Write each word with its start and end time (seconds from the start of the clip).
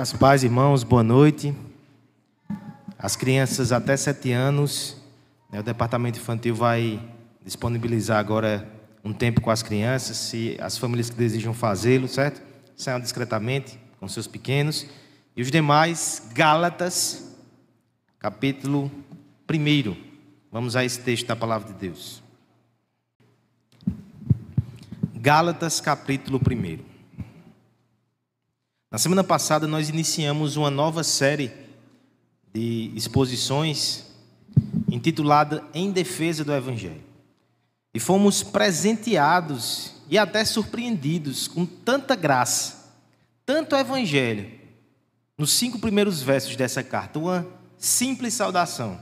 Graças 0.00 0.18
paz, 0.18 0.42
irmãos, 0.42 0.82
boa 0.82 1.02
noite. 1.02 1.54
As 2.98 3.16
crianças 3.16 3.70
até 3.70 3.94
sete 3.98 4.32
anos, 4.32 4.96
né, 5.52 5.60
o 5.60 5.62
departamento 5.62 6.18
infantil 6.18 6.54
vai 6.54 6.98
disponibilizar 7.44 8.18
agora 8.18 8.66
um 9.04 9.12
tempo 9.12 9.42
com 9.42 9.50
as 9.50 9.62
crianças, 9.62 10.16
se 10.16 10.56
as 10.58 10.78
famílias 10.78 11.10
que 11.10 11.16
desejam 11.16 11.52
fazê-lo, 11.52 12.08
certo? 12.08 12.40
Saiam 12.74 12.98
discretamente 12.98 13.78
com 13.98 14.08
seus 14.08 14.26
pequenos. 14.26 14.86
E 15.36 15.42
os 15.42 15.50
demais, 15.50 16.30
Gálatas, 16.32 17.36
capítulo 18.18 18.90
1. 19.52 19.96
Vamos 20.50 20.76
a 20.76 20.82
esse 20.82 21.00
texto 21.00 21.26
da 21.26 21.36
palavra 21.36 21.74
de 21.74 21.78
Deus. 21.78 22.22
Gálatas, 25.14 25.78
capítulo 25.78 26.40
1. 26.40 26.89
Na 28.90 28.98
semana 28.98 29.22
passada, 29.22 29.68
nós 29.68 29.88
iniciamos 29.88 30.56
uma 30.56 30.68
nova 30.68 31.04
série 31.04 31.52
de 32.52 32.90
exposições 32.96 34.04
intitulada 34.90 35.62
Em 35.72 35.92
Defesa 35.92 36.42
do 36.42 36.52
Evangelho. 36.52 37.00
E 37.94 38.00
fomos 38.00 38.42
presenteados 38.42 39.92
e 40.08 40.18
até 40.18 40.44
surpreendidos 40.44 41.46
com 41.46 41.64
tanta 41.64 42.16
graça, 42.16 42.92
tanto 43.46 43.76
Evangelho, 43.76 44.50
nos 45.38 45.52
cinco 45.52 45.78
primeiros 45.78 46.20
versos 46.20 46.56
dessa 46.56 46.82
carta, 46.82 47.20
uma 47.20 47.46
simples 47.78 48.34
saudação. 48.34 49.00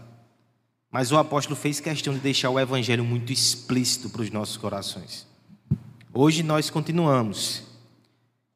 Mas 0.91 1.11
o 1.11 1.17
apóstolo 1.17 1.57
fez 1.57 1.81
questão 1.81 2.13
de 2.13 2.21
deixar 2.21 2.51
o 2.51 2.61
Evangelho 2.61 3.05
muito 3.05 3.33
explícito 3.33 4.11
para 4.11 4.21
os 4.21 4.31
nossos 4.31 4.59
corações. 4.59 5.27
Hoje 6.13 6.43
nós 6.43 6.69
continuamos. 6.69 7.68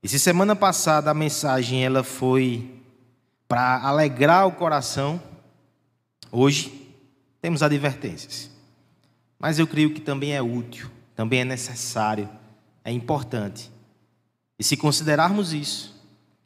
E 0.02 0.08
se 0.08 0.18
semana 0.18 0.56
passada 0.56 1.10
a 1.10 1.14
mensagem 1.14 1.84
ela 1.84 2.02
foi 2.02 2.74
para 3.46 3.80
alegrar 3.82 4.46
o 4.48 4.52
coração, 4.52 5.22
hoje 6.30 6.92
temos 7.40 7.62
advertências. 7.62 8.50
Mas 9.38 9.58
eu 9.58 9.66
creio 9.66 9.94
que 9.94 10.00
também 10.00 10.34
é 10.34 10.42
útil, 10.42 10.90
também 11.14 11.40
é 11.40 11.44
necessário, 11.44 12.28
é 12.84 12.90
importante. 12.90 13.70
E 14.58 14.64
se 14.64 14.76
considerarmos 14.76 15.52
isso, 15.52 15.94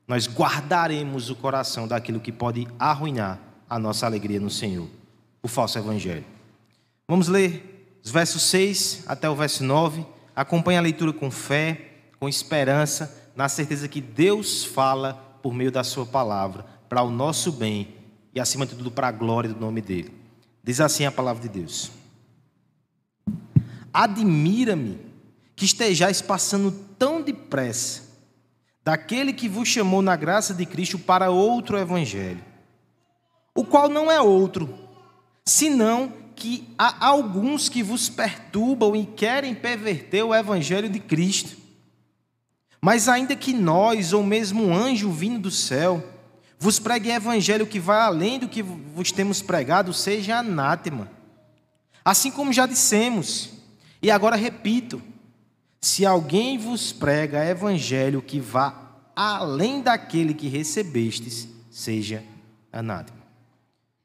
nós 0.06 0.26
guardaremos 0.28 1.30
o 1.30 1.36
coração 1.36 1.88
daquilo 1.88 2.20
que 2.20 2.32
pode 2.32 2.68
arruinar 2.78 3.40
a 3.68 3.78
nossa 3.78 4.04
alegria 4.04 4.38
no 4.38 4.50
Senhor, 4.50 4.88
o 5.42 5.48
falso 5.48 5.78
evangelho. 5.78 6.24
Vamos 7.08 7.28
ler 7.28 7.98
os 8.04 8.10
versos 8.10 8.42
6 8.42 9.04
até 9.06 9.28
o 9.30 9.34
verso 9.34 9.64
9. 9.64 10.04
Acompanhe 10.34 10.78
a 10.78 10.82
leitura 10.82 11.12
com 11.12 11.30
fé, 11.30 11.92
com 12.20 12.28
esperança, 12.28 13.25
na 13.36 13.48
certeza 13.48 13.86
que 13.86 14.00
Deus 14.00 14.64
fala 14.64 15.14
por 15.42 15.52
meio 15.54 15.70
da 15.70 15.84
Sua 15.84 16.06
palavra 16.06 16.64
para 16.88 17.02
o 17.02 17.10
nosso 17.10 17.52
bem 17.52 17.94
e, 18.34 18.40
acima 18.40 18.64
de 18.66 18.74
tudo, 18.74 18.90
para 18.90 19.08
a 19.08 19.12
glória 19.12 19.52
do 19.52 19.60
nome 19.60 19.80
dele. 19.80 20.12
Diz 20.64 20.80
assim 20.80 21.04
a 21.04 21.12
palavra 21.12 21.42
de 21.42 21.48
Deus: 21.48 21.90
Admira-me 23.92 24.98
que 25.54 25.64
estejais 25.64 26.20
passando 26.20 26.72
tão 26.98 27.22
depressa 27.22 28.06
daquele 28.84 29.32
que 29.32 29.48
vos 29.48 29.68
chamou 29.68 30.00
na 30.00 30.16
graça 30.16 30.54
de 30.54 30.64
Cristo 30.64 30.98
para 30.98 31.30
outro 31.30 31.78
evangelho, 31.78 32.44
o 33.54 33.64
qual 33.64 33.88
não 33.88 34.10
é 34.10 34.20
outro, 34.20 34.72
senão 35.44 36.12
que 36.36 36.68
há 36.78 37.06
alguns 37.06 37.68
que 37.68 37.82
vos 37.82 38.08
perturbam 38.08 38.94
e 38.94 39.06
querem 39.06 39.54
perverter 39.54 40.22
o 40.22 40.34
evangelho 40.34 40.88
de 40.88 41.00
Cristo. 41.00 41.65
Mas 42.80 43.08
ainda 43.08 43.34
que 43.34 43.52
nós, 43.52 44.12
ou 44.12 44.22
mesmo 44.22 44.64
um 44.64 44.74
anjo 44.74 45.10
vindo 45.10 45.38
do 45.38 45.50
céu, 45.50 46.02
vos 46.58 46.78
pregue 46.78 47.10
evangelho 47.10 47.66
que 47.66 47.80
vai 47.80 48.00
além 48.00 48.38
do 48.38 48.48
que 48.48 48.62
vos 48.62 49.10
temos 49.12 49.42
pregado, 49.42 49.92
seja 49.92 50.38
anátema. 50.38 51.10
Assim 52.04 52.30
como 52.30 52.52
já 52.52 52.66
dissemos, 52.66 53.50
e 54.00 54.10
agora 54.10 54.36
repito: 54.36 55.02
se 55.80 56.06
alguém 56.06 56.58
vos 56.58 56.92
prega 56.92 57.44
evangelho 57.44 58.22
que 58.22 58.40
vá 58.40 58.86
além 59.14 59.80
daquele 59.80 60.34
que 60.34 60.48
recebestes, 60.48 61.48
seja 61.70 62.22
anátema. 62.72 63.18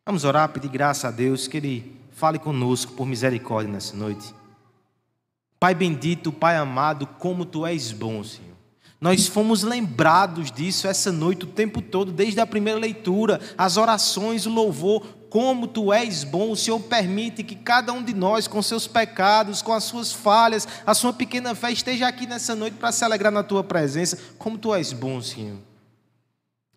Vamos 0.06 0.24
orar, 0.24 0.50
pedir 0.50 0.70
graça 0.70 1.10
a 1.10 1.12
Deus 1.12 1.48
que 1.48 1.58
Ele 1.58 1.96
fale 2.12 2.40
conosco 2.40 2.94
por 2.94 3.06
misericórdia 3.06 3.72
nessa 3.72 3.96
noite. 3.96 4.34
Pai 5.60 5.76
bendito, 5.76 6.32
Pai 6.32 6.58
amado, 6.58 7.06
como 7.06 7.46
Tu 7.46 7.66
és 7.66 7.92
bom, 7.92 8.24
Senhor. 8.24 8.51
Nós 9.02 9.26
fomos 9.26 9.64
lembrados 9.64 10.52
disso 10.52 10.88
essa 10.88 11.12
noite 11.12 11.46
o 11.46 11.48
tempo 11.48 11.82
todo, 11.82 12.12
desde 12.12 12.40
a 12.40 12.46
primeira 12.46 12.78
leitura, 12.78 13.42
as 13.58 13.76
orações, 13.76 14.46
o 14.46 14.52
louvor. 14.52 15.04
Como 15.28 15.66
tu 15.66 15.92
és 15.92 16.24
bom, 16.24 16.52
o 16.52 16.56
Senhor 16.56 16.80
permite 16.82 17.44
que 17.44 17.56
cada 17.56 17.92
um 17.92 18.04
de 18.04 18.14
nós, 18.14 18.48
com 18.48 18.62
seus 18.62 18.86
pecados, 18.86 19.64
com 19.64 19.74
as 19.74 19.86
suas 19.86 20.14
falhas, 20.14 20.68
a 20.86 20.94
sua 20.94 21.12
pequena 21.12 21.56
fé, 21.56 21.72
esteja 21.72 22.08
aqui 22.08 22.28
nessa 22.28 22.54
noite 22.54 22.76
para 22.76 22.92
se 22.92 23.04
alegrar 23.04 23.32
na 23.32 23.42
tua 23.42 23.64
presença. 23.64 24.20
Como 24.38 24.56
tu 24.56 24.76
és 24.76 24.94
bom, 24.94 25.20
Senhor. 25.20 25.58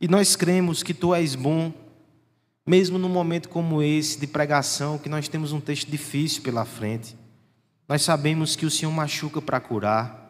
E 0.01 0.09
nós 0.09 0.35
cremos 0.35 0.83
que 0.83 0.95
tu 0.95 1.15
és 1.15 1.35
bom, 1.35 1.75
mesmo 2.67 2.99
num 2.99 3.09
momento 3.09 3.51
como 3.51 3.83
esse 3.83 4.19
de 4.19 4.27
pregação, 4.27 4.97
que 4.97 5.11
nós 5.11 5.29
temos 5.29 5.53
um 5.53 5.61
texto 5.61 5.91
difícil 5.91 6.43
pela 6.43 6.65
frente. 6.65 7.15
Nós 7.87 8.01
sabemos 8.01 8.57
que 8.57 8.65
o 8.65 8.71
Senhor 8.71 8.93
machuca 8.93 9.43
para 9.43 9.61
curar. 9.61 10.24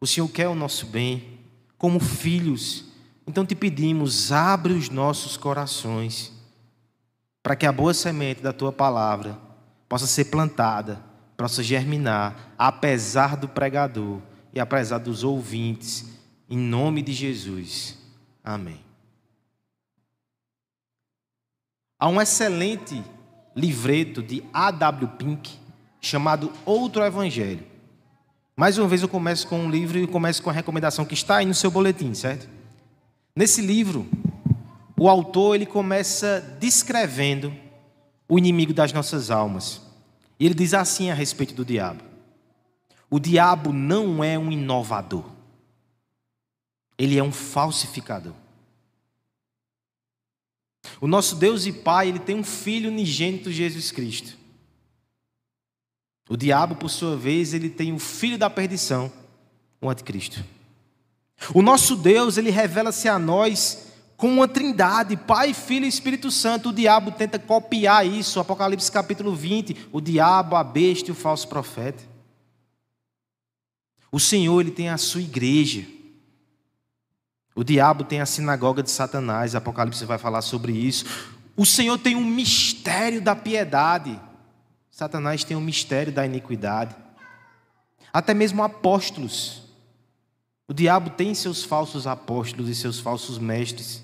O 0.00 0.06
Senhor 0.06 0.28
quer 0.28 0.48
o 0.48 0.54
nosso 0.54 0.86
bem, 0.86 1.40
como 1.76 2.00
filhos. 2.00 2.84
Então 3.26 3.44
te 3.44 3.54
pedimos, 3.54 4.32
abre 4.32 4.72
os 4.72 4.88
nossos 4.88 5.36
corações, 5.36 6.32
para 7.42 7.56
que 7.56 7.66
a 7.66 7.72
boa 7.72 7.92
semente 7.92 8.42
da 8.42 8.52
tua 8.52 8.72
palavra 8.72 9.38
possa 9.88 10.06
ser 10.06 10.26
plantada, 10.26 11.02
possa 11.36 11.62
germinar, 11.62 12.54
apesar 12.58 13.36
do 13.36 13.48
pregador 13.48 14.20
e 14.52 14.60
apesar 14.60 14.98
dos 14.98 15.24
ouvintes, 15.24 16.06
em 16.48 16.58
nome 16.58 17.02
de 17.02 17.12
Jesus. 17.12 17.98
Amém. 18.42 18.80
Há 21.98 22.08
um 22.08 22.20
excelente 22.20 23.02
livreto 23.54 24.22
de 24.22 24.42
A.W. 24.52 25.08
Pink 25.18 25.58
chamado 26.00 26.52
Outro 26.64 27.04
Evangelho. 27.04 27.66
Mais 28.58 28.76
uma 28.76 28.88
vez 28.88 29.02
eu 29.02 29.08
começo 29.08 29.46
com 29.46 29.60
um 29.60 29.70
livro 29.70 30.00
e 30.00 30.04
começo 30.04 30.42
com 30.42 30.50
a 30.50 30.52
recomendação 30.52 31.04
que 31.04 31.14
está 31.14 31.36
aí 31.36 31.46
no 31.46 31.54
seu 31.54 31.70
boletim, 31.70 32.12
certo? 32.12 32.48
Nesse 33.32 33.60
livro, 33.60 34.04
o 34.98 35.08
autor 35.08 35.54
ele 35.54 35.64
começa 35.64 36.40
descrevendo 36.58 37.54
o 38.28 38.36
inimigo 38.36 38.74
das 38.74 38.92
nossas 38.92 39.30
almas. 39.30 39.80
E 40.40 40.44
ele 40.44 40.56
diz 40.56 40.74
assim 40.74 41.08
a 41.08 41.14
respeito 41.14 41.54
do 41.54 41.64
diabo: 41.64 42.02
O 43.08 43.20
diabo 43.20 43.72
não 43.72 44.24
é 44.24 44.36
um 44.36 44.50
inovador. 44.50 45.24
Ele 46.98 47.16
é 47.16 47.22
um 47.22 47.30
falsificador. 47.30 48.34
O 51.00 51.06
nosso 51.06 51.36
Deus 51.36 51.64
e 51.64 51.72
Pai, 51.72 52.08
ele 52.08 52.18
tem 52.18 52.34
um 52.34 52.42
filho 52.42 52.90
unigênito, 52.90 53.52
Jesus 53.52 53.92
Cristo. 53.92 54.36
O 56.28 56.36
diabo, 56.36 56.76
por 56.76 56.90
sua 56.90 57.16
vez, 57.16 57.54
ele 57.54 57.70
tem 57.70 57.92
o 57.92 57.98
filho 57.98 58.36
da 58.36 58.50
perdição, 58.50 59.10
o 59.80 59.88
anticristo. 59.88 60.44
O 61.54 61.62
nosso 61.62 61.96
Deus, 61.96 62.36
ele 62.36 62.50
revela-se 62.50 63.08
a 63.08 63.18
nós 63.18 63.86
com 64.16 64.28
uma 64.28 64.48
trindade, 64.48 65.16
Pai, 65.16 65.54
Filho 65.54 65.86
e 65.86 65.88
Espírito 65.88 66.30
Santo. 66.30 66.70
O 66.70 66.72
diabo 66.72 67.12
tenta 67.12 67.38
copiar 67.38 68.04
isso, 68.04 68.40
Apocalipse 68.40 68.90
capítulo 68.90 69.34
20, 69.34 69.88
o 69.92 70.00
diabo, 70.00 70.56
a 70.56 70.64
besta 70.64 71.08
e 71.08 71.12
o 71.12 71.14
falso 71.14 71.48
profeta. 71.48 72.02
O 74.10 74.18
Senhor, 74.18 74.60
ele 74.60 74.70
tem 74.70 74.88
a 74.88 74.98
sua 74.98 75.20
igreja. 75.20 75.86
O 77.54 77.62
diabo 77.62 78.04
tem 78.04 78.20
a 78.20 78.26
sinagoga 78.26 78.82
de 78.82 78.90
Satanás, 78.90 79.54
Apocalipse 79.54 80.04
vai 80.04 80.18
falar 80.18 80.42
sobre 80.42 80.72
isso. 80.72 81.04
O 81.56 81.64
Senhor 81.64 81.98
tem 81.98 82.16
um 82.16 82.24
mistério 82.24 83.20
da 83.20 83.34
piedade. 83.34 84.18
Satanás 84.98 85.44
tem 85.44 85.56
o 85.56 85.60
mistério 85.60 86.12
da 86.12 86.26
iniquidade. 86.26 86.92
Até 88.12 88.34
mesmo 88.34 88.64
apóstolos. 88.64 89.62
O 90.66 90.74
diabo 90.74 91.10
tem 91.10 91.32
seus 91.34 91.62
falsos 91.62 92.04
apóstolos 92.04 92.68
e 92.68 92.74
seus 92.74 92.98
falsos 92.98 93.38
mestres. 93.38 94.02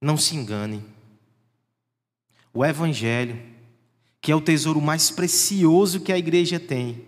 Não 0.00 0.16
se 0.16 0.34
engane. 0.34 0.84
O 2.52 2.64
Evangelho, 2.64 3.40
que 4.20 4.32
é 4.32 4.34
o 4.34 4.40
tesouro 4.40 4.80
mais 4.80 5.08
precioso 5.12 6.00
que 6.00 6.10
a 6.12 6.18
igreja 6.18 6.58
tem, 6.58 7.06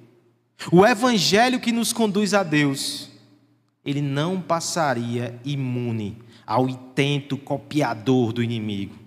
o 0.70 0.86
Evangelho 0.86 1.58
que 1.58 1.72
nos 1.72 1.92
conduz 1.92 2.32
a 2.32 2.44
Deus, 2.44 3.10
ele 3.84 4.00
não 4.00 4.40
passaria 4.40 5.36
imune 5.44 6.22
ao 6.46 6.68
intento 6.68 7.36
copiador 7.36 8.32
do 8.32 8.40
inimigo. 8.40 9.03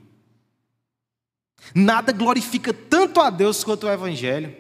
Nada 1.74 2.12
glorifica 2.12 2.74
tanto 2.74 3.19
a 3.19 3.30
Deus 3.30 3.64
quanto 3.64 3.86
o 3.86 3.92
Evangelho. 3.92 4.56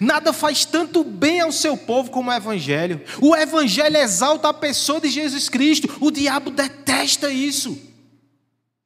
Nada 0.00 0.32
faz 0.32 0.64
tanto 0.64 1.02
bem 1.02 1.40
ao 1.40 1.50
seu 1.50 1.76
povo 1.76 2.10
como 2.10 2.30
o 2.30 2.34
Evangelho. 2.34 3.00
O 3.20 3.34
Evangelho 3.34 3.96
exalta 3.96 4.48
a 4.48 4.54
pessoa 4.54 5.00
de 5.00 5.08
Jesus 5.08 5.48
Cristo. 5.48 5.88
O 6.00 6.10
diabo 6.10 6.50
detesta 6.50 7.30
isso. 7.30 7.78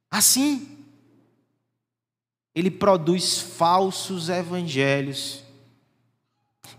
Assim, 0.09 0.67
ele 2.53 2.69
produz 2.69 3.39
falsos 3.39 4.29
evangelhos 4.29 5.43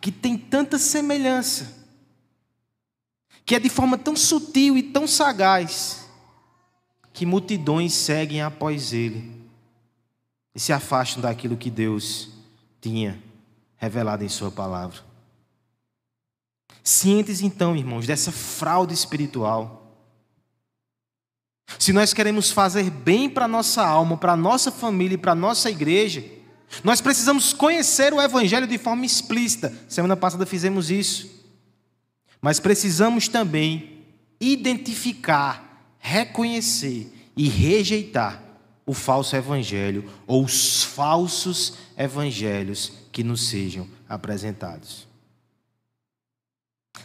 que 0.00 0.12
têm 0.12 0.36
tanta 0.38 0.78
semelhança, 0.78 1.84
que 3.44 3.54
é 3.54 3.58
de 3.58 3.68
forma 3.68 3.98
tão 3.98 4.14
sutil 4.14 4.76
e 4.76 4.82
tão 4.82 5.06
sagaz, 5.06 6.06
que 7.12 7.26
multidões 7.26 7.92
seguem 7.92 8.40
após 8.40 8.92
ele 8.92 9.33
e 10.54 10.60
se 10.60 10.72
afastam 10.72 11.20
daquilo 11.20 11.56
que 11.56 11.70
Deus 11.70 12.30
tinha 12.80 13.20
revelado 13.76 14.22
em 14.22 14.28
Sua 14.28 14.50
palavra. 14.50 15.00
Cientes 16.82 17.40
então, 17.40 17.74
irmãos, 17.74 18.06
dessa 18.06 18.30
fraude 18.30 18.94
espiritual. 18.94 19.80
Se 21.78 21.92
nós 21.92 22.12
queremos 22.12 22.50
fazer 22.50 22.90
bem 22.90 23.28
para 23.28 23.46
a 23.46 23.48
nossa 23.48 23.84
alma, 23.84 24.16
para 24.16 24.32
a 24.32 24.36
nossa 24.36 24.70
família 24.70 25.14
e 25.14 25.18
para 25.18 25.32
a 25.32 25.36
nossa 25.36 25.70
igreja, 25.70 26.24
nós 26.82 27.00
precisamos 27.00 27.52
conhecer 27.52 28.12
o 28.12 28.20
Evangelho 28.20 28.66
de 28.66 28.78
forma 28.78 29.06
explícita. 29.06 29.72
Semana 29.88 30.16
passada 30.16 30.44
fizemos 30.44 30.90
isso. 30.90 31.30
Mas 32.40 32.60
precisamos 32.60 33.28
também 33.28 34.04
identificar, 34.38 35.88
reconhecer 35.98 37.10
e 37.34 37.48
rejeitar 37.48 38.43
o 38.86 38.92
falso 38.92 39.34
evangelho 39.34 40.10
ou 40.26 40.44
os 40.44 40.82
falsos 40.82 41.74
evangelhos 41.96 42.92
que 43.10 43.22
nos 43.24 43.48
sejam 43.48 43.88
apresentados. 44.08 45.06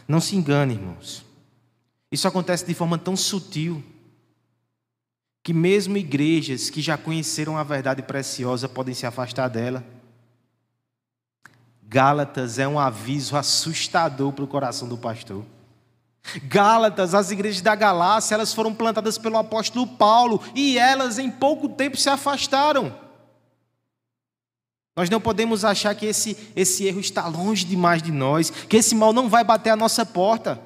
Não 0.06 0.20
se 0.20 0.36
engane, 0.36 0.74
irmãos. 0.74 1.24
Isso 2.10 2.26
acontece 2.26 2.66
de 2.66 2.74
forma 2.74 2.98
tão 2.98 3.16
sutil 3.16 3.82
que 5.42 5.52
mesmo 5.52 5.96
igrejas 5.96 6.68
que 6.68 6.82
já 6.82 6.98
conheceram 6.98 7.56
a 7.56 7.62
verdade 7.62 8.02
preciosa 8.02 8.68
podem 8.68 8.94
se 8.94 9.06
afastar 9.06 9.48
dela. 9.48 9.84
Gálatas 11.82 12.58
é 12.58 12.68
um 12.68 12.78
aviso 12.78 13.36
assustador 13.36 14.32
para 14.32 14.44
o 14.44 14.48
coração 14.48 14.88
do 14.88 14.98
pastor. 14.98 15.44
Gálatas, 16.44 17.14
as 17.14 17.30
igrejas 17.30 17.60
da 17.60 17.74
Galácia, 17.74 18.34
elas 18.34 18.52
foram 18.52 18.74
plantadas 18.74 19.18
pelo 19.18 19.36
apóstolo 19.36 19.86
Paulo 19.86 20.40
e 20.54 20.78
elas 20.78 21.18
em 21.18 21.30
pouco 21.30 21.68
tempo 21.68 21.96
se 21.96 22.08
afastaram. 22.08 22.94
Nós 24.96 25.08
não 25.08 25.20
podemos 25.20 25.64
achar 25.64 25.94
que 25.94 26.06
esse, 26.06 26.36
esse 26.54 26.84
erro 26.84 27.00
está 27.00 27.26
longe 27.26 27.64
demais 27.64 28.02
de 28.02 28.12
nós, 28.12 28.50
que 28.50 28.76
esse 28.76 28.94
mal 28.94 29.12
não 29.12 29.28
vai 29.28 29.42
bater 29.42 29.70
a 29.70 29.76
nossa 29.76 30.04
porta. 30.04 30.60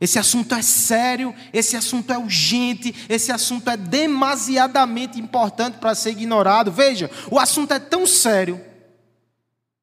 Esse 0.00 0.18
assunto 0.18 0.54
é 0.54 0.62
sério, 0.62 1.34
esse 1.52 1.76
assunto 1.76 2.12
é 2.12 2.18
urgente, 2.18 2.94
esse 3.08 3.30
assunto 3.30 3.70
é 3.70 3.76
demasiadamente 3.76 5.18
importante 5.20 5.78
para 5.78 5.94
ser 5.94 6.10
ignorado. 6.10 6.72
Veja, 6.72 7.08
o 7.30 7.38
assunto 7.38 7.72
é 7.72 7.78
tão 7.78 8.06
sério 8.06 8.71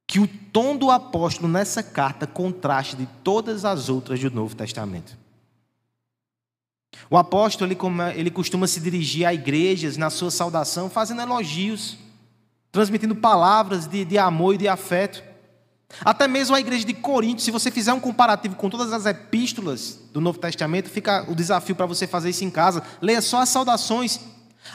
que 0.10 0.20
o 0.20 0.28
tom 0.28 0.76
do 0.76 0.90
apóstolo 0.90 1.48
nessa 1.48 1.84
carta 1.84 2.26
contraste 2.26 2.96
de 2.96 3.06
todas 3.24 3.64
as 3.64 3.90
outras 3.90 4.20
do 4.20 4.32
Novo 4.32 4.56
Testamento. 4.56 5.16
O 7.12 7.16
apóstolo 7.16 7.72
ele, 8.16 8.32
costuma 8.32 8.66
se 8.66 8.80
dirigir 8.80 9.28
a 9.28 9.36
igrejas 9.36 9.98
na 9.98 10.10
sua 10.10 10.32
saudação, 10.32 10.90
fazendo 10.90 11.22
elogios, 11.22 11.96
transmitindo 12.72 13.16
palavras 13.16 13.86
de, 13.86 14.04
de 14.04 14.18
amor 14.18 14.56
e 14.56 14.58
de 14.58 14.68
afeto. 14.68 15.24
Até 16.04 16.28
mesmo 16.28 16.56
a 16.56 16.60
igreja 16.60 16.86
de 16.86 16.94
Corinto, 16.96 17.44
se 17.44 17.52
você 17.52 17.70
fizer 17.70 17.94
um 17.94 18.00
comparativo 18.00 18.56
com 18.56 18.68
todas 18.68 18.92
as 18.92 19.06
epístolas 19.06 20.00
do 20.12 20.20
Novo 20.20 20.40
Testamento, 20.40 20.90
fica 20.90 21.24
o 21.30 21.36
desafio 21.36 21.76
para 21.76 21.86
você 21.86 22.08
fazer 22.08 22.32
isso 22.32 22.44
em 22.44 22.50
casa. 22.50 22.82
Leia 23.00 23.22
só 23.22 23.42
as 23.42 23.50
saudações 23.50 24.20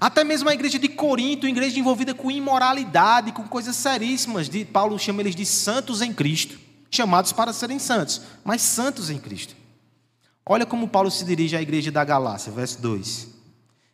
até 0.00 0.24
mesmo 0.24 0.48
a 0.48 0.54
igreja 0.54 0.78
de 0.78 0.88
Corinto, 0.88 1.46
igreja 1.46 1.78
envolvida 1.78 2.14
com 2.14 2.30
imoralidade, 2.30 3.32
com 3.32 3.46
coisas 3.46 3.76
seríssimas. 3.76 4.48
De, 4.48 4.64
Paulo 4.64 4.98
chama 4.98 5.20
eles 5.22 5.34
de 5.34 5.46
santos 5.46 6.02
em 6.02 6.12
Cristo, 6.12 6.58
chamados 6.90 7.32
para 7.32 7.52
serem 7.52 7.78
santos, 7.78 8.20
mas 8.44 8.62
santos 8.62 9.10
em 9.10 9.18
Cristo. 9.18 9.54
Olha 10.46 10.66
como 10.66 10.88
Paulo 10.88 11.10
se 11.10 11.24
dirige 11.24 11.56
à 11.56 11.62
igreja 11.62 11.90
da 11.90 12.04
Galácia, 12.04 12.52
verso 12.52 12.80
2. 12.82 13.28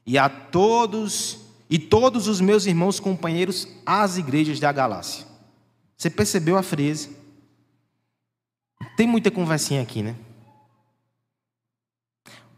E 0.06 0.19
a 0.19 0.29
todos, 0.29 1.38
e 1.69 1.79
todos 1.79 2.26
os 2.26 2.41
meus 2.41 2.67
irmãos 2.67 2.99
companheiros 2.99 3.69
às 3.87 4.17
igrejas 4.17 4.58
da 4.58 4.73
Galácia. 4.73 5.26
Você 5.96 6.11
percebeu 6.11 6.56
a 6.56 6.62
frase? 6.62 7.17
Tem 8.96 9.06
muita 9.06 9.31
conversinha 9.31 9.82
aqui, 9.82 10.03
né? 10.03 10.17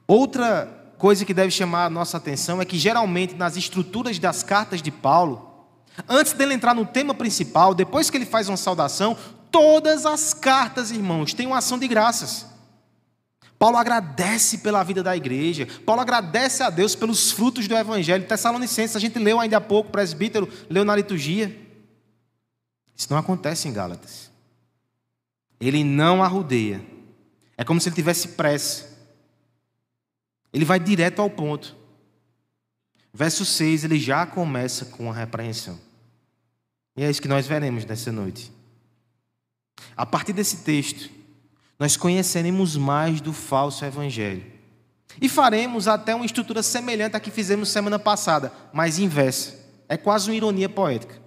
Outra 0.07 0.82
coisa 1.03 1.25
que 1.25 1.35
deve 1.35 1.51
chamar 1.51 1.87
a 1.87 1.91
nossa 1.91 2.17
atenção 2.17 2.63
é 2.63 2.65
que, 2.65 2.79
geralmente, 2.79 3.35
nas 3.35 3.57
estruturas 3.57 4.21
das 4.21 4.45
cartas 4.45 4.81
de 4.81 4.93
Paulo, 4.93 5.53
antes 6.09 6.33
dele 6.33 6.55
entrar 6.55 6.77
no 6.77 6.87
tema 6.87 7.13
principal, 7.13 7.75
depois 7.75 8.09
que 8.09 8.17
ele 8.17 8.25
faz 8.25 8.49
uma 8.49 8.57
saudação, 8.57 9.19
todas 9.51 10.07
as 10.07 10.33
cartas, 10.33 10.93
irmãos, 10.93 11.35
têm 11.35 11.49
uma 11.49 11.59
ação 11.59 11.77
de 11.77 11.89
graças. 11.89 12.47
Paulo 13.59 13.79
agradece 13.79 14.59
pela 14.59 14.85
vida 14.85 15.03
da 15.03 15.17
igreja, 15.17 15.67
Paulo 15.85 16.01
agradece 16.01 16.63
a 16.63 16.71
Deus 16.71 16.95
pelos 16.95 17.33
frutos 17.33 17.67
do 17.67 17.77
Evangelho. 17.77 18.25
Tessalonicenses, 18.25 18.95
a 18.95 19.01
gente 19.01 19.19
leu 19.19 19.41
ainda 19.41 19.57
há 19.57 19.61
pouco, 19.61 19.89
o 19.89 19.93
presbítero 19.93 20.49
leu 20.71 20.85
na 20.85 20.95
liturgia. 20.95 21.49
Isso 22.97 23.09
não 23.11 23.19
acontece 23.19 23.67
em 23.67 23.73
Gálatas. 23.73 24.31
Ele 25.61 25.83
não 25.83 26.23
arrudeia. 26.23 26.81
É 27.59 27.65
como 27.65 27.81
se 27.81 27.89
ele 27.89 27.97
tivesse 27.97 28.29
pressa. 28.29 28.92
Ele 30.53 30.65
vai 30.65 30.79
direto 30.79 31.21
ao 31.21 31.31
ponto. 31.31 31.77
Verso 33.13 33.45
6, 33.45 33.85
ele 33.85 33.99
já 33.99 34.27
começa 34.27 34.87
com 34.87 35.11
a 35.11 35.15
repreensão. 35.15 35.79
E 36.97 37.03
é 37.03 37.11
isso 37.11 37.23
que 37.23 37.29
nós 37.29 37.47
veremos 37.47 37.85
nessa 37.85 38.13
noite. 38.13 38.53
A 39.97 40.05
partir 40.05 40.33
desse 40.33 40.59
texto, 40.59 41.11
nós 41.79 41.97
conheceremos 41.97 42.77
mais 42.77 43.21
do 43.21 43.33
falso 43.33 43.85
evangelho. 43.85 44.45
E 45.21 45.29
faremos 45.29 45.89
até 45.89 46.15
uma 46.15 46.25
estrutura 46.25 46.63
semelhante 46.63 47.17
à 47.17 47.21
que 47.21 47.31
fizemos 47.31 47.71
semana 47.71 47.99
passada, 47.99 48.53
mas 48.73 48.99
inversa. 48.99 49.59
É 49.89 49.97
quase 49.97 50.31
uma 50.31 50.37
ironia 50.37 50.69
poética. 50.69 51.21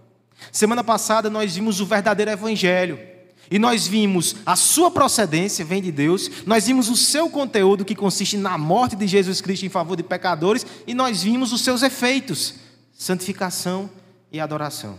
Semana 0.51 0.83
passada 0.83 1.29
nós 1.29 1.55
vimos 1.55 1.79
o 1.79 1.85
verdadeiro 1.85 2.31
evangelho 2.31 3.14
e 3.49 3.59
nós 3.59 3.87
vimos 3.87 4.35
a 4.45 4.55
sua 4.55 4.89
procedência, 4.89 5.63
vem 5.63 5.81
de 5.81 5.91
Deus, 5.91 6.29
nós 6.45 6.65
vimos 6.65 6.89
o 6.89 6.95
seu 6.95 7.29
conteúdo, 7.29 7.85
que 7.85 7.95
consiste 7.95 8.37
na 8.37 8.57
morte 8.57 8.95
de 8.95 9.07
Jesus 9.07 9.41
Cristo 9.41 9.65
em 9.65 9.69
favor 9.69 9.95
de 9.95 10.03
pecadores, 10.03 10.65
e 10.87 10.93
nós 10.93 11.23
vimos 11.23 11.53
os 11.53 11.61
seus 11.61 11.83
efeitos: 11.83 12.55
santificação 12.93 13.89
e 14.31 14.39
adoração. 14.39 14.97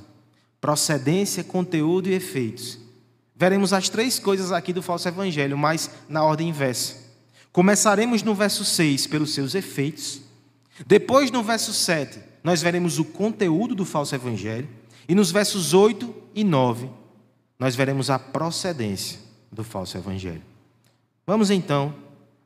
Procedência, 0.60 1.44
conteúdo 1.44 2.08
e 2.08 2.14
efeitos. 2.14 2.78
Veremos 3.34 3.72
as 3.72 3.88
três 3.88 4.18
coisas 4.18 4.50
aqui 4.52 4.72
do 4.72 4.82
falso 4.82 5.06
evangelho, 5.06 5.58
mas 5.58 5.90
na 6.08 6.24
ordem 6.24 6.48
inversa. 6.48 6.96
Começaremos 7.52 8.22
no 8.22 8.34
verso 8.34 8.64
6 8.64 9.06
pelos 9.06 9.34
seus 9.34 9.54
efeitos. 9.54 10.20
Depois, 10.86 11.30
no 11.30 11.42
verso 11.42 11.72
7, 11.72 12.18
nós 12.42 12.62
veremos 12.62 12.98
o 12.98 13.04
conteúdo 13.04 13.74
do 13.74 13.84
falso 13.84 14.14
evangelho. 14.14 14.68
E 15.08 15.14
nos 15.14 15.30
versos 15.30 15.72
8 15.72 16.14
e 16.34 16.44
9, 16.44 16.88
nós 17.58 17.74
veremos 17.74 18.10
a 18.10 18.18
procedência 18.18 19.18
do 19.50 19.64
falso 19.64 19.96
evangelho. 19.96 20.42
Vamos 21.26 21.50
então 21.50 21.94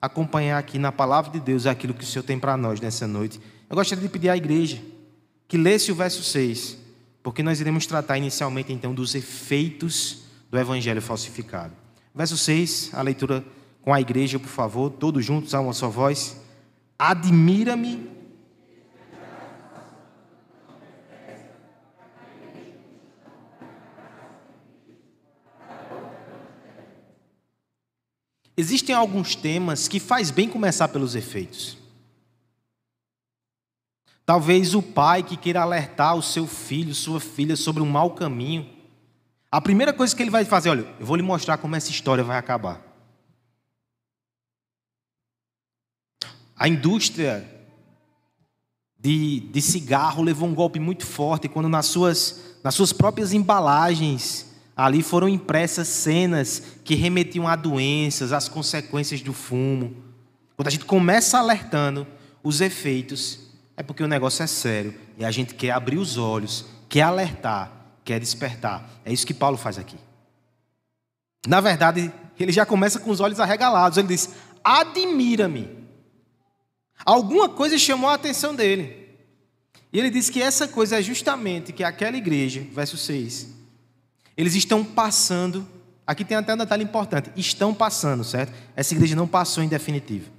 acompanhar 0.00 0.58
aqui 0.58 0.78
na 0.78 0.90
palavra 0.90 1.30
de 1.30 1.40
Deus 1.40 1.66
aquilo 1.66 1.92
que 1.92 2.04
o 2.04 2.06
Senhor 2.06 2.22
tem 2.22 2.38
para 2.38 2.56
nós 2.56 2.80
nessa 2.80 3.06
noite. 3.06 3.40
Eu 3.68 3.76
gostaria 3.76 4.02
de 4.02 4.08
pedir 4.08 4.30
à 4.30 4.36
igreja 4.36 4.80
que 5.46 5.58
lesse 5.58 5.90
o 5.92 5.94
verso 5.94 6.22
6, 6.22 6.78
porque 7.22 7.42
nós 7.42 7.60
iremos 7.60 7.86
tratar 7.86 8.16
inicialmente 8.16 8.72
então 8.72 8.94
dos 8.94 9.14
efeitos 9.14 10.22
do 10.50 10.58
evangelho 10.58 11.02
falsificado. 11.02 11.74
Verso 12.14 12.36
6, 12.36 12.90
a 12.92 13.02
leitura 13.02 13.44
com 13.82 13.92
a 13.92 14.00
igreja, 14.00 14.38
por 14.38 14.48
favor, 14.48 14.90
todos 14.90 15.24
juntos 15.24 15.54
a 15.54 15.60
uma 15.60 15.72
só 15.72 15.88
voz. 15.88 16.40
Admira-me 16.98 18.08
Existem 28.56 28.94
alguns 28.94 29.34
temas 29.34 29.88
que 29.88 30.00
faz 30.00 30.30
bem 30.30 30.48
começar 30.48 30.88
pelos 30.88 31.14
efeitos. 31.14 31.78
Talvez 34.26 34.74
o 34.74 34.82
pai 34.82 35.22
que 35.22 35.36
queira 35.36 35.62
alertar 35.62 36.14
o 36.14 36.22
seu 36.22 36.46
filho, 36.46 36.94
sua 36.94 37.20
filha 37.20 37.56
sobre 37.56 37.82
um 37.82 37.86
mau 37.86 38.10
caminho. 38.12 38.68
A 39.50 39.60
primeira 39.60 39.92
coisa 39.92 40.14
que 40.14 40.22
ele 40.22 40.30
vai 40.30 40.44
fazer, 40.44 40.70
olha, 40.70 40.86
eu 41.00 41.06
vou 41.06 41.16
lhe 41.16 41.22
mostrar 41.22 41.58
como 41.58 41.74
essa 41.74 41.90
história 41.90 42.22
vai 42.22 42.38
acabar. 42.38 42.80
A 46.54 46.68
indústria 46.68 47.48
de, 48.98 49.40
de 49.40 49.62
cigarro 49.62 50.22
levou 50.22 50.48
um 50.48 50.54
golpe 50.54 50.78
muito 50.78 51.06
forte 51.06 51.48
quando 51.48 51.68
nas 51.68 51.86
suas, 51.86 52.58
nas 52.62 52.74
suas 52.74 52.92
próprias 52.92 53.32
embalagens 53.32 54.49
ali 54.80 55.02
foram 55.02 55.28
impressas 55.28 55.88
cenas 55.88 56.62
que 56.82 56.94
remetiam 56.94 57.46
a 57.46 57.54
doenças, 57.54 58.32
às 58.32 58.48
consequências 58.48 59.20
do 59.20 59.34
fumo. 59.34 59.94
Quando 60.56 60.68
a 60.68 60.70
gente 60.70 60.86
começa 60.86 61.38
alertando 61.38 62.06
os 62.42 62.62
efeitos, 62.62 63.40
é 63.76 63.82
porque 63.82 64.02
o 64.02 64.08
negócio 64.08 64.42
é 64.42 64.46
sério 64.46 64.94
e 65.18 65.24
a 65.24 65.30
gente 65.30 65.54
quer 65.54 65.72
abrir 65.72 65.98
os 65.98 66.16
olhos, 66.16 66.64
quer 66.88 67.02
alertar, 67.02 67.70
quer 68.02 68.18
despertar. 68.18 68.88
É 69.04 69.12
isso 69.12 69.26
que 69.26 69.34
Paulo 69.34 69.58
faz 69.58 69.76
aqui. 69.76 69.96
Na 71.46 71.60
verdade, 71.60 72.10
ele 72.38 72.50
já 72.50 72.64
começa 72.64 72.98
com 72.98 73.10
os 73.10 73.20
olhos 73.20 73.38
arregalados. 73.38 73.98
Ele 73.98 74.08
diz: 74.08 74.30
Admira-me. 74.64 75.68
Alguma 77.04 77.50
coisa 77.50 77.76
chamou 77.76 78.08
a 78.08 78.14
atenção 78.14 78.54
dele. 78.54 79.10
E 79.92 79.98
ele 79.98 80.08
diz 80.08 80.30
que 80.30 80.40
essa 80.40 80.66
coisa 80.66 80.98
é 80.98 81.02
justamente 81.02 81.70
que 81.70 81.84
aquela 81.84 82.16
igreja, 82.16 82.66
verso 82.72 82.96
6, 82.96 83.59
eles 84.40 84.54
estão 84.54 84.82
passando. 84.84 85.66
Aqui 86.06 86.24
tem 86.24 86.36
até 86.36 86.54
um 86.54 86.56
detalhe 86.56 86.82
importante: 86.82 87.30
estão 87.36 87.74
passando, 87.74 88.24
certo? 88.24 88.52
Essa 88.74 88.94
igreja 88.94 89.14
não 89.14 89.28
passou 89.28 89.62
em 89.62 89.68
definitivo. 89.68 90.30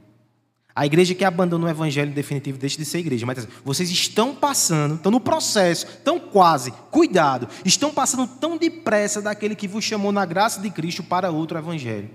A 0.73 0.85
igreja 0.85 1.13
que 1.13 1.25
abandonou 1.25 1.67
o 1.67 1.69
evangelho 1.69 2.13
definitivo 2.13 2.57
deixa 2.57 2.77
de 2.77 2.85
ser 2.85 2.99
igreja. 2.99 3.25
Mas 3.25 3.45
vocês 3.63 3.89
estão 3.91 4.33
passando, 4.33 4.95
estão 4.95 5.11
no 5.11 5.19
processo, 5.19 5.85
estão 5.85 6.17
quase, 6.19 6.71
cuidado, 6.89 7.47
estão 7.65 7.93
passando 7.93 8.25
tão 8.25 8.57
depressa 8.57 9.21
daquele 9.21 9.55
que 9.55 9.67
vos 9.67 9.83
chamou 9.83 10.11
na 10.11 10.25
graça 10.25 10.61
de 10.61 10.69
Cristo 10.69 11.03
para 11.03 11.29
outro 11.29 11.57
evangelho. 11.57 12.09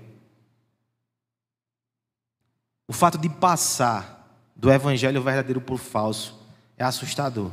O 2.87 2.93
fato 2.93 3.17
de 3.17 3.29
passar 3.29 4.41
do 4.55 4.71
evangelho 4.71 5.21
verdadeiro 5.21 5.61
para 5.61 5.75
o 5.75 5.77
falso 5.77 6.39
é 6.75 6.83
assustador. 6.83 7.51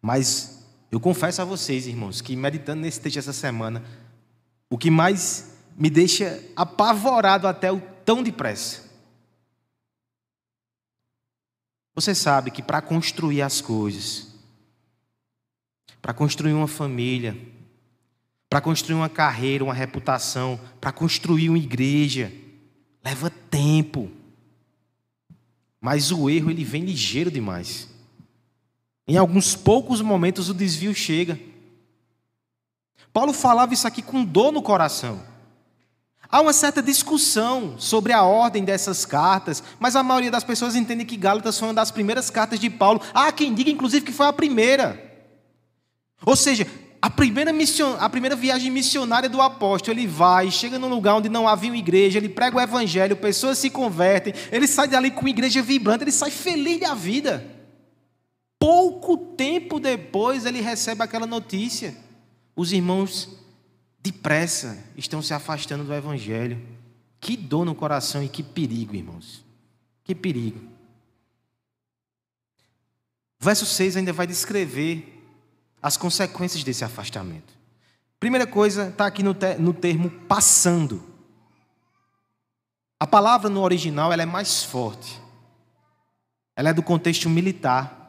Mas 0.00 0.59
eu 0.90 0.98
confesso 1.00 1.40
a 1.40 1.44
vocês, 1.44 1.86
irmãos, 1.86 2.20
que 2.20 2.34
meditando 2.34 2.82
nesse 2.82 3.00
texto 3.00 3.18
essa 3.18 3.32
semana, 3.32 3.82
o 4.68 4.76
que 4.76 4.90
mais 4.90 5.56
me 5.76 5.88
deixa 5.90 6.42
apavorado 6.56 7.46
até 7.46 7.70
o 7.70 7.80
tão 8.04 8.22
depressa 8.22 8.90
Você 12.00 12.14
sabe 12.14 12.50
que 12.50 12.62
para 12.62 12.80
construir 12.80 13.42
as 13.42 13.60
coisas, 13.60 14.28
para 16.00 16.14
construir 16.14 16.54
uma 16.54 16.66
família, 16.66 17.36
para 18.48 18.58
construir 18.58 18.96
uma 18.96 19.10
carreira, 19.10 19.62
uma 19.62 19.74
reputação, 19.74 20.58
para 20.80 20.92
construir 20.92 21.50
uma 21.50 21.58
igreja, 21.58 22.32
leva 23.04 23.28
tempo. 23.28 24.10
Mas 25.78 26.10
o 26.10 26.30
erro 26.30 26.50
ele 26.50 26.64
vem 26.64 26.86
ligeiro 26.86 27.30
demais. 27.30 27.86
Em 29.10 29.16
alguns 29.16 29.56
poucos 29.56 30.00
momentos 30.00 30.48
o 30.48 30.54
desvio 30.54 30.94
chega. 30.94 31.36
Paulo 33.12 33.32
falava 33.32 33.74
isso 33.74 33.84
aqui 33.84 34.02
com 34.02 34.24
dor 34.24 34.52
no 34.52 34.62
coração. 34.62 35.20
Há 36.30 36.40
uma 36.40 36.52
certa 36.52 36.80
discussão 36.80 37.74
sobre 37.76 38.12
a 38.12 38.22
ordem 38.22 38.62
dessas 38.62 39.04
cartas, 39.04 39.64
mas 39.80 39.96
a 39.96 40.02
maioria 40.04 40.30
das 40.30 40.44
pessoas 40.44 40.76
entende 40.76 41.04
que 41.04 41.16
Gálatas 41.16 41.58
foi 41.58 41.66
uma 41.66 41.74
das 41.74 41.90
primeiras 41.90 42.30
cartas 42.30 42.60
de 42.60 42.70
Paulo. 42.70 43.00
Há 43.12 43.32
quem 43.32 43.52
diga, 43.52 43.68
inclusive, 43.68 44.06
que 44.06 44.12
foi 44.12 44.26
a 44.26 44.32
primeira. 44.32 45.26
Ou 46.24 46.36
seja, 46.36 46.64
a 47.02 47.10
primeira, 47.10 47.50
a 47.98 48.08
primeira 48.08 48.36
viagem 48.36 48.70
missionária 48.70 49.28
do 49.28 49.42
apóstolo, 49.42 49.98
ele 49.98 50.06
vai, 50.06 50.52
chega 50.52 50.78
num 50.78 50.88
lugar 50.88 51.16
onde 51.16 51.28
não 51.28 51.48
havia 51.48 51.72
uma 51.72 51.76
igreja, 51.76 52.16
ele 52.16 52.28
prega 52.28 52.58
o 52.58 52.60
evangelho, 52.60 53.16
pessoas 53.16 53.58
se 53.58 53.70
convertem, 53.70 54.32
ele 54.52 54.68
sai 54.68 54.86
dali 54.86 55.10
com 55.10 55.22
uma 55.22 55.30
igreja 55.30 55.60
vibrante, 55.60 56.04
ele 56.04 56.12
sai 56.12 56.30
feliz 56.30 56.78
da 56.78 56.94
vida. 56.94 57.58
Pouco 58.60 59.16
tempo 59.16 59.80
depois 59.80 60.44
ele 60.44 60.60
recebe 60.60 61.02
aquela 61.02 61.26
notícia. 61.26 61.96
Os 62.54 62.72
irmãos 62.72 63.38
depressa 64.02 64.78
estão 64.94 65.22
se 65.22 65.32
afastando 65.32 65.82
do 65.82 65.94
Evangelho. 65.94 66.60
Que 67.18 67.38
dor 67.38 67.64
no 67.64 67.74
coração 67.74 68.22
e 68.22 68.28
que 68.28 68.42
perigo, 68.42 68.94
irmãos. 68.94 69.42
Que 70.04 70.14
perigo. 70.14 70.60
verso 73.38 73.64
6 73.64 73.96
ainda 73.96 74.12
vai 74.12 74.26
descrever 74.26 75.24
as 75.82 75.96
consequências 75.96 76.62
desse 76.62 76.84
afastamento. 76.84 77.54
Primeira 78.18 78.46
coisa 78.46 78.88
está 78.88 79.06
aqui 79.06 79.22
no, 79.22 79.34
no 79.58 79.72
termo 79.72 80.10
passando. 80.10 81.02
A 82.98 83.06
palavra 83.06 83.48
no 83.48 83.62
original 83.62 84.12
ela 84.12 84.22
é 84.22 84.26
mais 84.26 84.62
forte. 84.62 85.18
Ela 86.54 86.68
é 86.68 86.74
do 86.74 86.82
contexto 86.82 87.30
militar. 87.30 87.99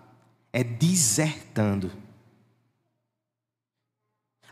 É 0.54 0.64
desertando. 0.64 1.92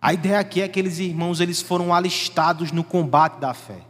A 0.01 0.13
ideia 0.13 0.39
aqui 0.39 0.61
é 0.61 0.67
que 0.67 0.71
aqueles 0.71 0.99
irmãos 0.99 1.39
eles 1.39 1.61
foram 1.61 1.93
alistados 1.93 2.71
no 2.71 2.83
combate 2.83 3.39
da 3.39 3.53
fé. 3.53 3.81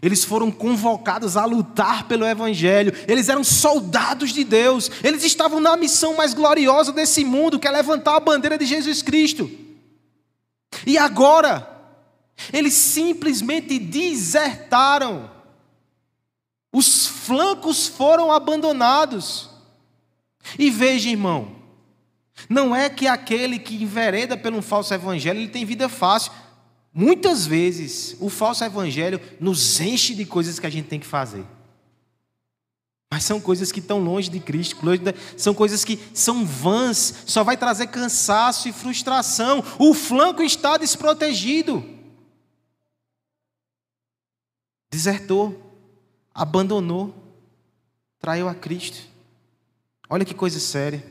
Eles 0.00 0.24
foram 0.24 0.50
convocados 0.50 1.36
a 1.36 1.44
lutar 1.44 2.08
pelo 2.08 2.26
Evangelho. 2.26 2.92
Eles 3.06 3.28
eram 3.28 3.44
soldados 3.44 4.32
de 4.32 4.42
Deus. 4.42 4.90
Eles 5.04 5.22
estavam 5.22 5.60
na 5.60 5.76
missão 5.76 6.16
mais 6.16 6.34
gloriosa 6.34 6.92
desse 6.92 7.24
mundo, 7.24 7.58
que 7.58 7.68
é 7.68 7.70
levantar 7.70 8.16
a 8.16 8.20
bandeira 8.20 8.58
de 8.58 8.66
Jesus 8.66 9.02
Cristo. 9.02 9.48
E 10.84 10.98
agora, 10.98 11.68
eles 12.52 12.74
simplesmente 12.74 13.78
desertaram. 13.78 15.30
Os 16.72 17.06
flancos 17.06 17.86
foram 17.86 18.32
abandonados. 18.32 19.51
E 20.58 20.70
veja, 20.70 21.08
irmão, 21.08 21.56
não 22.48 22.74
é 22.74 22.90
que 22.90 23.06
aquele 23.06 23.58
que 23.58 23.82
envereda 23.82 24.36
pelo 24.36 24.62
falso 24.62 24.92
evangelho 24.92 25.40
ele 25.40 25.48
tem 25.48 25.64
vida 25.64 25.88
fácil. 25.88 26.32
Muitas 26.92 27.46
vezes 27.46 28.16
o 28.20 28.28
falso 28.28 28.64
evangelho 28.64 29.20
nos 29.40 29.80
enche 29.80 30.14
de 30.14 30.24
coisas 30.24 30.58
que 30.58 30.66
a 30.66 30.70
gente 30.70 30.88
tem 30.88 31.00
que 31.00 31.06
fazer. 31.06 31.44
Mas 33.10 33.24
são 33.24 33.38
coisas 33.38 33.70
que 33.70 33.78
estão 33.78 33.98
longe 33.98 34.30
de 34.30 34.40
Cristo, 34.40 34.76
são 35.36 35.52
coisas 35.52 35.84
que 35.84 36.00
são 36.14 36.46
vãs, 36.46 37.24
só 37.26 37.44
vai 37.44 37.58
trazer 37.58 37.88
cansaço 37.88 38.68
e 38.68 38.72
frustração. 38.72 39.62
O 39.78 39.92
flanco 39.92 40.42
está 40.42 40.78
desprotegido. 40.78 41.84
Desertou, 44.90 45.78
abandonou, 46.34 47.14
traiu 48.18 48.48
a 48.48 48.54
Cristo. 48.54 49.11
Olha 50.12 50.26
que 50.26 50.34
coisa 50.34 50.60
séria. 50.60 51.02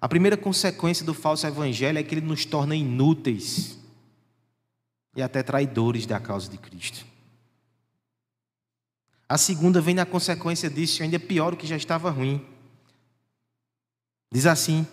A 0.00 0.08
primeira 0.08 0.36
consequência 0.36 1.04
do 1.04 1.12
falso 1.12 1.44
evangelho 1.44 1.98
é 1.98 2.02
que 2.04 2.14
ele 2.14 2.20
nos 2.24 2.44
torna 2.44 2.76
inúteis 2.76 3.76
e 5.16 5.20
até 5.20 5.42
traidores 5.42 6.06
da 6.06 6.20
causa 6.20 6.48
de 6.48 6.56
Cristo. 6.56 7.04
A 9.28 9.36
segunda 9.36 9.80
vem 9.80 9.96
na 9.96 10.06
consequência 10.06 10.70
disso, 10.70 11.02
ainda 11.02 11.18
pior, 11.18 11.52
o 11.52 11.56
que 11.56 11.66
já 11.66 11.76
estava 11.76 12.08
ruim. 12.08 12.40
Diz 14.32 14.46
assim: 14.46 14.86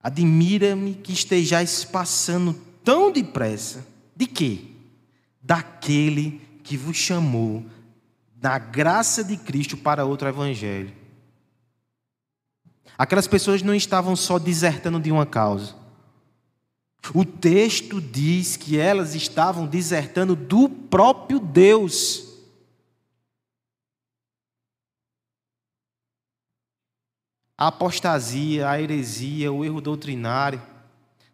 Admira-me 0.00 0.96
que 0.96 1.12
estejais 1.12 1.84
passando 1.84 2.54
tão 2.82 3.12
depressa, 3.12 3.86
de 4.16 4.26
quê? 4.26 4.64
Daquele 5.40 6.40
que 6.64 6.76
vos 6.76 6.96
chamou 6.96 7.64
da 8.34 8.58
graça 8.58 9.22
de 9.22 9.36
Cristo 9.36 9.76
para 9.76 10.04
outro 10.04 10.26
evangelho 10.26 11.03
Aquelas 12.96 13.26
pessoas 13.26 13.62
não 13.62 13.74
estavam 13.74 14.14
só 14.14 14.38
desertando 14.38 15.00
de 15.00 15.10
uma 15.10 15.26
causa. 15.26 15.74
O 17.12 17.24
texto 17.24 18.00
diz 18.00 18.56
que 18.56 18.78
elas 18.78 19.14
estavam 19.14 19.66
desertando 19.66 20.34
do 20.34 20.68
próprio 20.68 21.38
Deus. 21.38 22.24
A 27.58 27.68
apostasia, 27.68 28.68
a 28.68 28.80
heresia, 28.80 29.52
o 29.52 29.64
erro 29.64 29.80
doutrinário, 29.80 30.60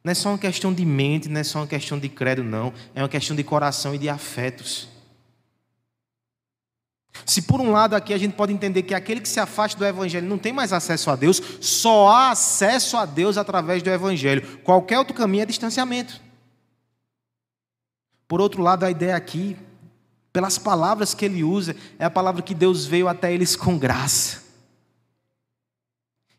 não 0.03 0.13
é 0.13 0.15
só 0.15 0.31
uma 0.31 0.39
questão 0.39 0.73
de 0.73 0.85
mente, 0.85 1.29
não 1.29 1.41
é 1.41 1.45
só 1.45 1.61
uma 1.61 1.67
questão 1.67 1.99
de 1.99 2.09
credo, 2.09 2.43
não. 2.43 2.73
É 2.95 3.03
uma 3.03 3.09
questão 3.09 3.37
de 3.37 3.45
coração 3.45 3.95
e 3.95 3.99
de 3.99 4.09
afetos. 4.09 4.89
Se 7.27 7.43
por 7.43 7.61
um 7.61 7.71
lado 7.71 7.95
aqui 7.95 8.15
a 8.15 8.19
gente 8.19 8.35
pode 8.35 8.53
entender 8.53 8.83
que 8.83 8.95
aquele 8.95 9.21
que 9.21 9.29
se 9.29 9.41
afasta 9.41 9.79
do 9.79 9.85
Evangelho 9.85 10.29
não 10.29 10.39
tem 10.39 10.53
mais 10.53 10.73
acesso 10.73 11.11
a 11.11 11.17
Deus, 11.17 11.41
só 11.61 12.09
há 12.09 12.31
acesso 12.31 12.97
a 12.97 13.05
Deus 13.05 13.37
através 13.37 13.83
do 13.83 13.91
Evangelho. 13.91 14.59
Qualquer 14.59 14.99
outro 14.99 15.15
caminho 15.15 15.43
é 15.43 15.47
distanciamento. 15.47 16.21
Por 18.27 18.41
outro 18.41 18.63
lado, 18.63 18.85
a 18.85 18.91
ideia 18.91 19.17
aqui, 19.17 19.57
pelas 20.33 20.57
palavras 20.57 21.15
que 21.15 21.25
ele 21.25 21.43
usa, 21.43 21.75
é 21.99 22.05
a 22.05 22.11
palavra 22.11 22.43
que 22.43 22.55
Deus 22.55 22.87
veio 22.87 23.09
até 23.09 23.33
eles 23.33 23.57
com 23.57 23.77
graça. 23.77 24.43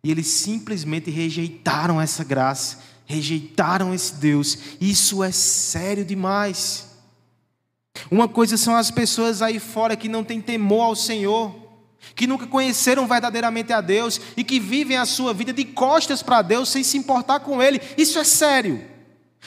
E 0.04 0.10
eles 0.10 0.28
simplesmente 0.28 1.12
rejeitaram 1.12 2.02
essa 2.02 2.24
graça, 2.24 2.80
rejeitaram 3.06 3.94
esse 3.94 4.16
Deus. 4.16 4.58
Isso 4.80 5.24
é 5.24 5.32
sério 5.32 6.04
demais. 6.04 6.91
Uma 8.10 8.28
coisa 8.28 8.58
são 8.58 8.76
as 8.76 8.92
pessoas 8.92 9.42
aí 9.42 9.60
fora 9.60 9.96
que 9.96 10.10
não 10.10 10.24
têm 10.24 10.42
temor 10.42 10.84
ao 10.84 10.96
Senhor, 10.96 11.56
que 12.16 12.28
nunca 12.28 12.48
conheceram 12.48 13.08
verdadeiramente 13.08 13.72
a 13.72 13.82
Deus 13.82 14.20
e 14.36 14.44
que 14.44 14.60
vivem 14.60 14.98
a 14.98 15.06
sua 15.06 15.34
vida 15.34 15.54
de 15.54 15.66
costas 15.66 16.22
para 16.22 16.42
Deus 16.42 16.70
sem 16.70 16.84
se 16.84 16.98
importar 16.98 17.40
com 17.42 17.62
Ele. 17.62 17.82
Isso 17.98 18.20
é 18.20 18.24
sério. 18.24 18.92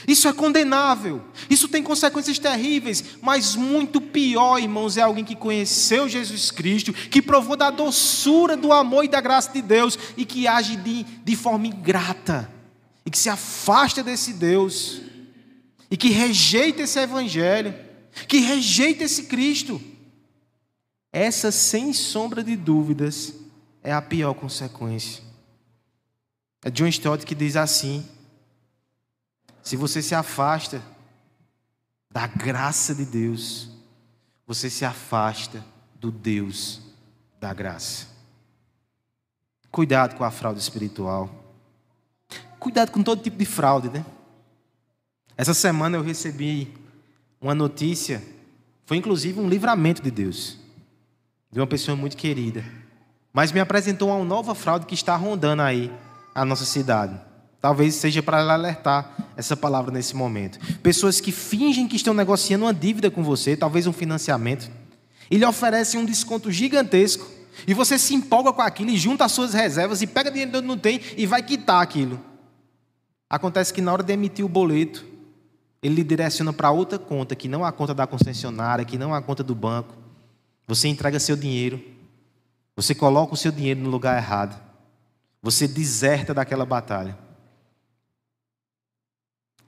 Isso 0.09 0.27
é 0.27 0.33
condenável. 0.33 1.23
Isso 1.49 1.69
tem 1.69 1.83
consequências 1.83 2.39
terríveis. 2.39 3.05
Mas 3.23 3.55
muito 3.55 4.01
pior, 4.01 4.59
irmãos, 4.59 4.97
é 4.97 5.03
alguém 5.03 5.25
que 5.25 5.37
conheceu 5.37 6.09
Jesus 6.09 6.51
Cristo, 6.51 6.93
que 6.93 7.23
provou 7.23 7.57
da 7.57 7.71
doçura, 7.71 8.57
do 8.57 8.73
amor 8.73 9.05
e 9.05 9.09
da 9.09 9.21
graça 9.21 9.53
de 9.53 9.63
Deus 9.63 9.99
e 10.17 10.25
que 10.25 10.49
age 10.49 10.77
de, 10.77 11.05
de 11.05 11.37
forma 11.37 11.67
ingrata 11.67 12.51
e 13.07 13.11
que 13.11 13.19
se 13.19 13.29
afasta 13.29 14.03
desse 14.03 14.33
Deus 14.33 15.01
e 15.91 15.97
que 15.97 16.09
rejeita 16.09 16.83
esse 16.83 16.99
Evangelho, 16.99 17.75
que 18.29 18.39
rejeita 18.39 19.05
esse 19.05 19.25
Cristo. 19.25 19.81
Essa, 21.13 21.53
sem 21.53 21.93
sombra 21.93 22.43
de 22.43 22.57
dúvidas, 22.57 23.35
é 23.83 23.93
a 23.93 24.03
pior 24.03 24.35
consequência. 24.35 25.23
É 26.65 26.71
John 26.71 26.87
Stott 26.87 27.27
que 27.27 27.35
diz 27.35 27.57
assim: 27.57 28.09
se 29.63 29.77
você 29.77 30.03
se 30.03 30.15
afasta 30.15 30.83
da 32.11 32.27
graça 32.27 32.95
de 32.95 33.05
Deus, 33.05 33.69
você 34.47 34.71
se 34.71 34.85
afasta 34.85 35.65
do 35.95 36.11
Deus 36.11 36.81
da 37.41 37.53
graça. 37.53 38.07
Cuidado 39.71 40.17
com 40.17 40.25
a 40.25 40.31
fraude 40.31 40.61
espiritual. 40.61 41.29
Cuidado 42.59 42.91
com 42.91 43.03
todo 43.03 43.23
tipo 43.23 43.37
de 43.37 43.45
fraude, 43.45 43.91
né? 43.91 44.05
Essa 45.37 45.53
semana 45.53 45.97
eu 45.97 46.03
recebi 46.03 46.73
uma 47.45 47.55
notícia, 47.55 48.23
foi 48.87 48.97
inclusive 48.97 49.39
um 49.39 49.49
livramento 49.49 50.03
de 50.03 50.11
Deus 50.11 50.59
de 51.53 51.61
uma 51.61 51.67
pessoa 51.67 51.95
muito 51.95 52.17
querida. 52.17 52.65
Mas 53.33 53.53
me 53.53 53.61
apresentou 53.61 54.09
uma 54.09 54.25
nova 54.25 54.55
fraude 54.55 54.87
que 54.87 54.95
está 54.95 55.15
rondando 55.15 55.61
aí 55.61 55.93
a 56.35 56.45
nossa 56.45 56.65
cidade. 56.65 57.21
Talvez 57.61 57.95
seja 57.97 58.23
para 58.23 58.41
alertar 58.51 59.15
essa 59.37 59.57
palavra 59.57 59.93
nesse 59.93 60.17
momento. 60.17 60.59
Pessoas 60.79 61.21
que 61.21 61.31
fingem 61.31 61.87
que 61.87 61.97
estão 61.97 62.15
negociando 62.15 62.65
uma 62.65 62.73
dívida 62.75 63.11
com 63.11 63.23
você, 63.23 63.57
talvez 63.57 63.87
um 63.87 63.93
financiamento, 63.93 64.71
e 65.31 65.37
lhe 65.37 65.45
oferecem 65.45 66.01
um 66.01 66.05
desconto 66.05 66.51
gigantesco, 66.51 67.27
e 67.67 67.75
você 67.75 67.99
se 67.99 68.15
empolga 68.15 68.53
com 68.53 68.63
aquilo 68.63 68.91
e 68.91 68.97
junta 68.97 69.25
as 69.27 69.33
suas 69.33 69.53
reservas 69.53 70.03
e 70.03 70.07
pega 70.07 70.31
dinheiro 70.31 70.59
onde 70.59 70.67
não 70.67 70.79
tem 70.79 71.01
e 71.17 71.27
vai 71.27 71.43
quitar 71.43 71.83
aquilo. 71.83 72.19
Acontece 73.29 73.73
que 73.73 73.83
na 73.83 73.93
hora 73.93 74.03
de 74.03 74.13
emitir 74.13 74.45
o 74.45 74.49
boleto, 74.49 75.14
ele 75.85 75.97
lhe 75.97 76.05
direciona 76.05 76.51
para 76.51 76.71
outra 76.71 76.99
conta, 76.99 77.37
que 77.37 77.47
não 77.47 77.63
é 77.63 77.69
a 77.69 77.73
conta 77.73 77.93
da 77.93 78.07
concessionária, 78.07 78.87
que 78.87 78.97
não 78.97 79.15
é 79.15 79.19
a 79.19 79.21
conta 79.21 79.45
do 79.45 79.55
banco. 79.55 79.95
Você 80.67 80.89
entrega 80.89 81.21
seu 81.21 81.37
dinheiro, 81.37 81.79
você 82.75 82.95
coloca 82.95 83.35
o 83.35 83.37
seu 83.37 83.53
dinheiro 83.53 83.81
no 83.81 83.91
lugar 83.91 84.17
errado, 84.17 84.59
você 85.43 85.69
deserta 85.69 86.33
daquela 86.33 86.65
batalha. 86.65 87.19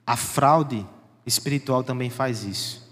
A 0.07 0.17
fraude 0.17 0.87
espiritual 1.23 1.83
também 1.83 2.09
faz 2.09 2.43
isso. 2.43 2.91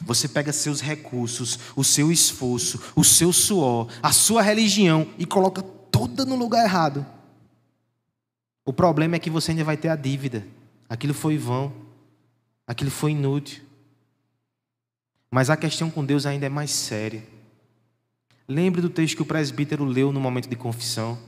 Você 0.00 0.26
pega 0.26 0.50
seus 0.50 0.80
recursos, 0.80 1.58
o 1.76 1.84
seu 1.84 2.10
esforço, 2.10 2.80
o 2.96 3.04
seu 3.04 3.34
suor, 3.34 3.88
a 4.02 4.12
sua 4.12 4.40
religião 4.40 5.06
e 5.18 5.26
coloca 5.26 5.60
toda 5.60 6.24
no 6.24 6.36
lugar 6.36 6.64
errado. 6.64 7.04
O 8.64 8.72
problema 8.72 9.16
é 9.16 9.18
que 9.18 9.28
você 9.28 9.50
ainda 9.50 9.62
vai 9.62 9.76
ter 9.76 9.88
a 9.88 9.96
dívida. 9.96 10.46
Aquilo 10.88 11.12
foi 11.12 11.36
vão. 11.36 11.81
Aquilo 12.66 12.90
foi 12.90 13.12
inútil. 13.12 13.62
Mas 15.30 15.50
a 15.50 15.56
questão 15.56 15.90
com 15.90 16.04
Deus 16.04 16.26
ainda 16.26 16.46
é 16.46 16.48
mais 16.48 16.70
séria. 16.70 17.26
Lembre 18.46 18.80
do 18.80 18.90
texto 18.90 19.16
que 19.16 19.22
o 19.22 19.26
presbítero 19.26 19.84
leu 19.84 20.12
no 20.12 20.20
momento 20.20 20.48
de 20.48 20.56
confissão. 20.56 21.18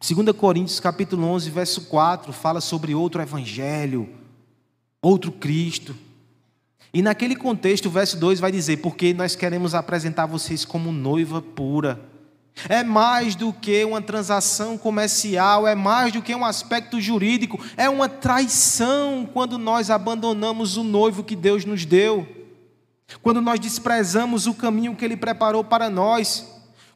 2 0.00 0.36
Coríntios 0.36 0.78
capítulo 0.78 1.26
11, 1.26 1.50
verso 1.50 1.80
4, 1.86 2.32
fala 2.32 2.60
sobre 2.60 2.94
outro 2.94 3.20
evangelho, 3.20 4.08
outro 5.02 5.32
Cristo. 5.32 5.96
E 6.94 7.02
naquele 7.02 7.34
contexto, 7.34 7.86
o 7.86 7.90
verso 7.90 8.16
2 8.16 8.38
vai 8.38 8.52
dizer: 8.52 8.78
Porque 8.78 9.12
nós 9.12 9.34
queremos 9.34 9.74
apresentar 9.74 10.26
vocês 10.26 10.64
como 10.64 10.92
noiva 10.92 11.42
pura. 11.42 12.00
É 12.68 12.82
mais 12.82 13.34
do 13.34 13.52
que 13.52 13.84
uma 13.84 14.02
transação 14.02 14.76
comercial, 14.76 15.66
é 15.66 15.74
mais 15.74 16.12
do 16.12 16.20
que 16.20 16.34
um 16.34 16.44
aspecto 16.44 17.00
jurídico, 17.00 17.60
é 17.76 17.88
uma 17.88 18.08
traição 18.08 19.28
quando 19.32 19.56
nós 19.58 19.90
abandonamos 19.90 20.76
o 20.76 20.82
noivo 20.82 21.22
que 21.22 21.36
Deus 21.36 21.64
nos 21.64 21.84
deu 21.84 22.38
quando 23.22 23.40
nós 23.40 23.58
desprezamos 23.58 24.46
o 24.46 24.54
caminho 24.54 24.94
que 24.94 25.04
Ele 25.04 25.16
preparou 25.16 25.64
para 25.64 25.88
nós, 25.88 26.46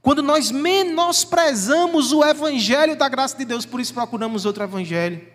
quando 0.03 0.23
nós 0.23 0.51
menosprezamos 0.51 2.13
o 2.13 2.25
Evangelho 2.25 2.97
da 2.97 3.09
graça 3.09 3.37
de 3.37 3.45
Deus, 3.45 3.65
por 3.65 3.81
isso 3.81 3.95
procuramos 3.95 4.45
outro 4.45 4.63
Evangelho. 4.63 5.27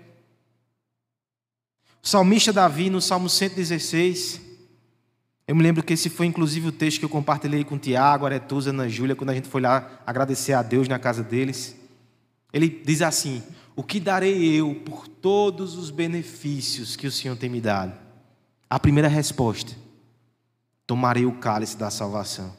O 2.03 2.08
salmista 2.08 2.53
Davi, 2.53 2.89
no 2.89 3.01
Salmo 3.01 3.30
116, 3.30 4.41
eu 5.47 5.55
me 5.55 5.63
lembro 5.63 5.81
que 5.81 5.93
esse 5.93 6.10
foi 6.10 6.25
inclusive 6.25 6.67
o 6.67 6.71
texto 6.73 6.99
que 6.99 7.05
eu 7.05 7.10
compartilhei 7.10 7.63
com 7.63 7.75
o 7.75 7.79
Tiago, 7.79 8.25
Aretusa, 8.25 8.71
Ana 8.71 8.89
Júlia, 8.89 9.15
quando 9.15 9.29
a 9.29 9.33
gente 9.33 9.47
foi 9.47 9.62
lá 9.62 10.01
agradecer 10.05 10.51
a 10.51 10.62
Deus 10.62 10.89
na 10.89 10.99
casa 10.99 11.23
deles. 11.23 11.73
Ele 12.51 12.67
diz 12.67 13.01
assim: 13.01 13.41
O 13.73 13.81
que 13.81 13.99
darei 13.99 14.45
eu 14.53 14.75
por 14.75 15.07
todos 15.07 15.75
os 15.75 15.89
benefícios 15.89 16.97
que 16.97 17.07
o 17.07 17.12
Senhor 17.12 17.38
tem 17.38 17.49
me 17.49 17.62
dado? 17.62 17.93
A 18.69 18.77
primeira 18.77 19.07
resposta 19.07 19.73
tomarei 20.86 21.25
o 21.25 21.38
cálice 21.38 21.77
da 21.77 21.89
salvação. 21.89 22.53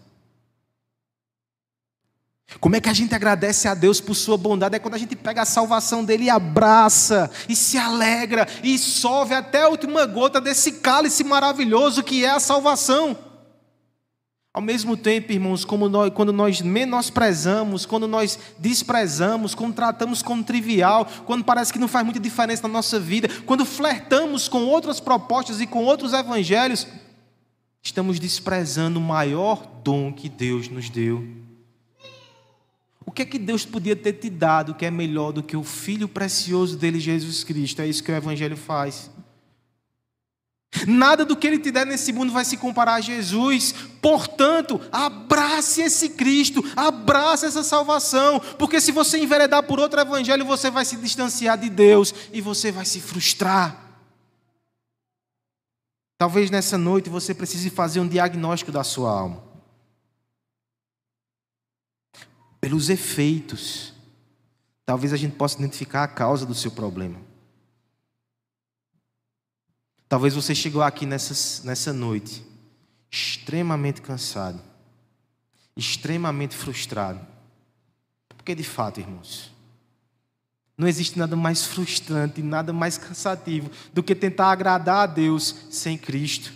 Como 2.60 2.74
é 2.74 2.80
que 2.80 2.88
a 2.88 2.94
gente 2.94 3.14
agradece 3.14 3.68
a 3.68 3.74
Deus 3.74 4.00
por 4.00 4.14
sua 4.14 4.38
bondade? 4.38 4.74
É 4.74 4.78
quando 4.78 4.94
a 4.94 4.98
gente 4.98 5.14
pega 5.14 5.42
a 5.42 5.44
salvação 5.44 6.02
dele 6.02 6.24
e 6.24 6.30
abraça, 6.30 7.30
e 7.48 7.54
se 7.54 7.76
alegra, 7.76 8.48
e 8.64 8.78
solve 8.78 9.34
até 9.34 9.62
a 9.62 9.68
última 9.68 10.06
gota 10.06 10.40
desse 10.40 10.72
cálice 10.72 11.22
maravilhoso 11.22 12.02
que 12.02 12.24
é 12.24 12.30
a 12.30 12.40
salvação. 12.40 13.16
Ao 14.52 14.62
mesmo 14.62 14.96
tempo, 14.96 15.30
irmãos, 15.30 15.64
nós, 15.90 16.12
quando 16.12 16.32
nós 16.32 16.62
menosprezamos, 16.62 17.84
quando 17.84 18.08
nós 18.08 18.38
desprezamos, 18.58 19.54
quando 19.54 19.74
tratamos 19.74 20.22
como 20.22 20.42
trivial, 20.42 21.06
quando 21.26 21.44
parece 21.44 21.72
que 21.72 21.78
não 21.78 21.86
faz 21.86 22.04
muita 22.04 22.18
diferença 22.18 22.62
na 22.62 22.72
nossa 22.72 22.98
vida, 22.98 23.28
quando 23.44 23.64
flertamos 23.64 24.48
com 24.48 24.64
outras 24.64 24.98
propostas 24.98 25.60
e 25.60 25.66
com 25.66 25.84
outros 25.84 26.14
evangelhos, 26.14 26.88
estamos 27.82 28.18
desprezando 28.18 28.98
o 28.98 29.02
maior 29.02 29.64
dom 29.84 30.12
que 30.12 30.30
Deus 30.30 30.68
nos 30.68 30.88
deu. 30.88 31.47
O 33.08 33.10
que 33.10 33.22
é 33.22 33.24
que 33.24 33.38
Deus 33.38 33.64
podia 33.64 33.96
ter 33.96 34.12
te 34.12 34.28
dado 34.28 34.74
que 34.74 34.84
é 34.84 34.90
melhor 34.90 35.32
do 35.32 35.42
que 35.42 35.56
o 35.56 35.64
Filho 35.64 36.06
precioso 36.06 36.76
dele, 36.76 37.00
Jesus 37.00 37.42
Cristo? 37.42 37.80
É 37.80 37.86
isso 37.86 38.04
que 38.04 38.12
o 38.12 38.14
Evangelho 38.14 38.54
faz. 38.54 39.10
Nada 40.86 41.24
do 41.24 41.34
que 41.34 41.46
ele 41.46 41.58
te 41.58 41.70
der 41.70 41.86
nesse 41.86 42.12
mundo 42.12 42.30
vai 42.30 42.44
se 42.44 42.58
comparar 42.58 42.96
a 42.96 43.00
Jesus. 43.00 43.72
Portanto, 44.02 44.78
abrace 44.92 45.80
esse 45.80 46.10
Cristo, 46.10 46.62
abrace 46.76 47.46
essa 47.46 47.62
salvação, 47.62 48.40
porque 48.58 48.78
se 48.78 48.92
você 48.92 49.16
enveredar 49.16 49.62
por 49.62 49.80
outro 49.80 49.98
evangelho, 49.98 50.44
você 50.44 50.70
vai 50.70 50.84
se 50.84 50.96
distanciar 50.98 51.56
de 51.56 51.70
Deus 51.70 52.14
e 52.30 52.42
você 52.42 52.70
vai 52.70 52.84
se 52.84 53.00
frustrar. 53.00 53.86
Talvez 56.18 56.50
nessa 56.50 56.76
noite 56.76 57.08
você 57.08 57.32
precise 57.32 57.70
fazer 57.70 58.00
um 58.00 58.06
diagnóstico 58.06 58.70
da 58.70 58.84
sua 58.84 59.10
alma. 59.10 59.47
Pelos 62.60 62.90
efeitos, 62.90 63.92
talvez 64.84 65.12
a 65.12 65.16
gente 65.16 65.36
possa 65.36 65.58
identificar 65.58 66.04
a 66.04 66.08
causa 66.08 66.44
do 66.44 66.54
seu 66.54 66.70
problema. 66.70 67.20
Talvez 70.08 70.34
você 70.34 70.54
chegou 70.54 70.82
aqui 70.82 71.04
nessa, 71.04 71.66
nessa 71.66 71.92
noite 71.92 72.42
extremamente 73.10 74.00
cansado, 74.00 74.60
extremamente 75.76 76.56
frustrado. 76.56 77.20
Porque 78.36 78.54
de 78.54 78.64
fato, 78.64 79.00
irmãos, 79.00 79.52
não 80.76 80.88
existe 80.88 81.18
nada 81.18 81.36
mais 81.36 81.64
frustrante, 81.64 82.40
nada 82.40 82.72
mais 82.72 82.96
cansativo 82.96 83.70
do 83.92 84.02
que 84.02 84.14
tentar 84.14 84.50
agradar 84.50 85.02
a 85.02 85.06
Deus 85.06 85.54
sem 85.70 85.98
Cristo. 85.98 86.52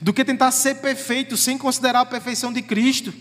Do 0.00 0.12
que 0.12 0.24
tentar 0.24 0.50
ser 0.52 0.76
perfeito 0.76 1.36
sem 1.36 1.58
considerar 1.58 2.00
a 2.00 2.06
perfeição 2.06 2.52
de 2.52 2.62
Cristo. 2.62 3.12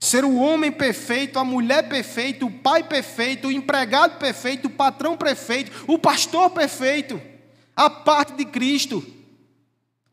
Ser 0.00 0.24
o 0.24 0.36
homem 0.36 0.70
perfeito, 0.70 1.38
a 1.38 1.44
mulher 1.44 1.88
perfeita, 1.88 2.46
o 2.46 2.50
pai 2.50 2.84
perfeito, 2.84 3.48
o 3.48 3.52
empregado 3.52 4.18
perfeito, 4.18 4.68
o 4.68 4.70
patrão 4.70 5.16
perfeito, 5.16 5.84
o 5.88 5.98
pastor 5.98 6.50
perfeito, 6.50 7.20
a 7.74 7.90
parte 7.90 8.34
de 8.34 8.44
Cristo. 8.44 9.04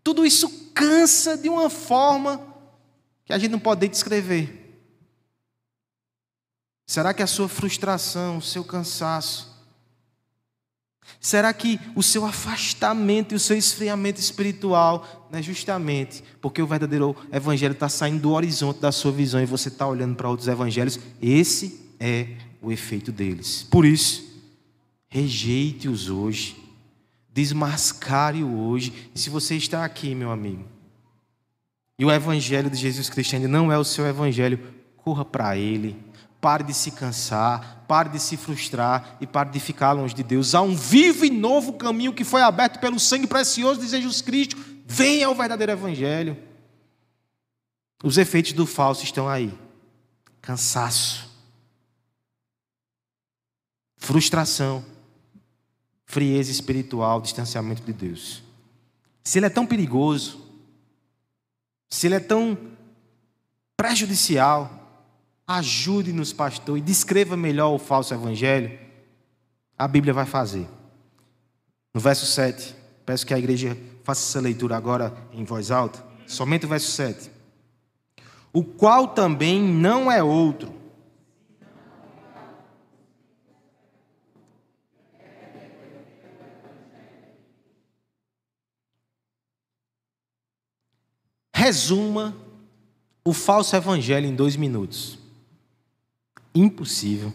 Tudo 0.04 0.26
isso 0.26 0.72
cansa 0.74 1.38
de 1.38 1.50
uma 1.50 1.70
forma 1.70 2.42
que 3.24 3.34
a 3.34 3.38
gente 3.38 3.52
não 3.52 3.60
pode 3.60 3.88
descrever. 3.88 4.62
Será 6.88 7.14
que 7.14 7.24
a 7.24 7.28
sua 7.28 7.50
frustração, 7.50 8.38
o 8.38 8.42
seu 8.42 8.64
cansaço, 8.64 9.55
Será 11.20 11.52
que 11.54 11.80
o 11.96 12.04
seu 12.04 12.26
afastamento 12.26 13.34
e 13.34 13.36
o 13.36 13.40
seu 13.40 13.58
esfriamento 13.58 14.20
espiritual 14.20 15.28
não 15.32 15.40
é 15.40 15.42
justamente 15.42 16.24
porque 16.40 16.62
o 16.62 16.68
verdadeiro 16.68 17.16
evangelho 17.32 17.74
está 17.74 17.90
saindo 17.90 18.22
do 18.22 18.32
horizonte 18.32 18.80
da 18.80 18.92
sua 18.92 19.12
visão 19.12 19.42
e 19.42 19.46
você 19.46 19.70
está 19.70 19.88
olhando 19.88 20.16
para 20.16 20.30
outros 20.30 20.48
evangelhos? 20.48 21.00
Esse 21.22 21.94
é 22.00 22.28
o 22.62 22.72
efeito 22.72 23.12
deles. 23.12 23.66
Por 23.70 23.86
isso, 23.86 24.24
rejeite-os 25.10 26.10
hoje, 26.10 26.56
desmascare-o 27.34 28.60
hoje. 28.68 29.10
E 29.14 29.20
se 29.20 29.30
você 29.30 29.56
está 29.56 29.84
aqui, 29.84 30.14
meu 30.14 30.32
amigo, 30.32 30.66
e 31.98 32.06
o 32.06 32.12
evangelho 32.12 32.70
de 32.70 32.78
Jesus 32.78 33.10
Cristo 33.10 33.36
ainda 33.36 33.48
não 33.48 33.72
é 33.72 33.78
o 33.78 33.84
seu 33.84 34.06
evangelho, 34.06 34.60
corra 34.98 35.24
para 35.24 35.58
ele 35.58 35.96
Pare 36.46 36.64
de 36.64 36.76
se 36.76 36.92
cansar, 36.92 37.84
pare 37.88 38.08
de 38.08 38.20
se 38.20 38.38
frustrar 38.38 39.18
e 39.20 39.26
pare 39.26 39.50
de 39.50 39.60
ficar 39.60 39.94
longe 39.94 40.14
de 40.14 40.22
Deus. 40.22 40.54
Há 40.54 40.62
um 40.62 40.76
vivo 40.76 41.26
e 41.26 41.32
novo 41.32 41.74
caminho 41.74 42.14
que 42.14 42.24
foi 42.24 42.44
aberto 42.44 42.80
pelo 42.80 43.00
sangue 43.00 43.26
precioso 43.26 43.82
de 43.82 43.88
Jesus 43.88 44.22
Cristo. 44.22 44.56
Venha 44.86 45.26
ao 45.26 45.34
verdadeiro 45.34 45.72
Evangelho. 45.72 46.38
Os 48.04 48.20
efeitos 48.20 48.54
do 48.54 48.68
falso 48.68 49.04
estão 49.04 49.28
aí: 49.28 49.58
cansaço, 50.40 51.28
frustração, 53.98 54.86
frieza 56.06 56.52
espiritual, 56.52 57.22
distanciamento 57.22 57.82
de 57.82 57.92
Deus. 57.92 58.44
Se 59.24 59.40
ele 59.40 59.48
é 59.48 59.50
tão 59.50 59.66
perigoso, 59.66 60.46
se 61.90 62.06
ele 62.06 62.14
é 62.14 62.20
tão 62.20 62.56
prejudicial, 63.76 64.85
Ajude-nos, 65.48 66.34
pastor, 66.34 66.78
e 66.78 66.82
descreva 66.82 67.38
melhor 67.38 67.70
o 67.70 67.80
falso 67.80 68.14
evangelho. 68.14 68.80
A 69.78 69.88
Bíblia 69.88 70.14
vai 70.14 70.26
fazer. 70.26 70.68
No 71.94 72.02
verso 72.02 72.26
7, 72.26 72.76
peço 73.06 73.26
que 73.26 73.34
a 73.34 73.38
igreja 73.38 73.78
faça 74.04 74.22
essa 74.22 74.42
leitura 74.42 74.76
agora 74.76 75.16
em 75.32 75.44
voz 75.44 75.70
alta. 75.70 76.04
Somente 76.26 76.66
o 76.66 76.70
verso 76.70 76.92
7. 76.92 77.32
O 78.52 78.64
qual 78.64 79.10
também 79.10 79.62
não 79.62 80.12
é 80.12 80.24
outro. 80.24 80.74
Resuma 91.54 92.36
o 93.24 93.34
falso 93.34 93.76
evangelho 93.76 94.28
em 94.28 94.36
dois 94.36 94.56
minutos. 94.56 95.25
Impossível. 96.56 97.34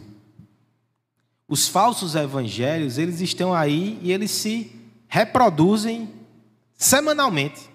Os 1.47 1.69
falsos 1.69 2.15
evangelhos, 2.15 2.97
eles 2.97 3.21
estão 3.21 3.53
aí 3.53 3.99
e 4.03 4.11
eles 4.11 4.31
se 4.31 4.73
reproduzem 5.07 6.09
semanalmente. 6.75 7.69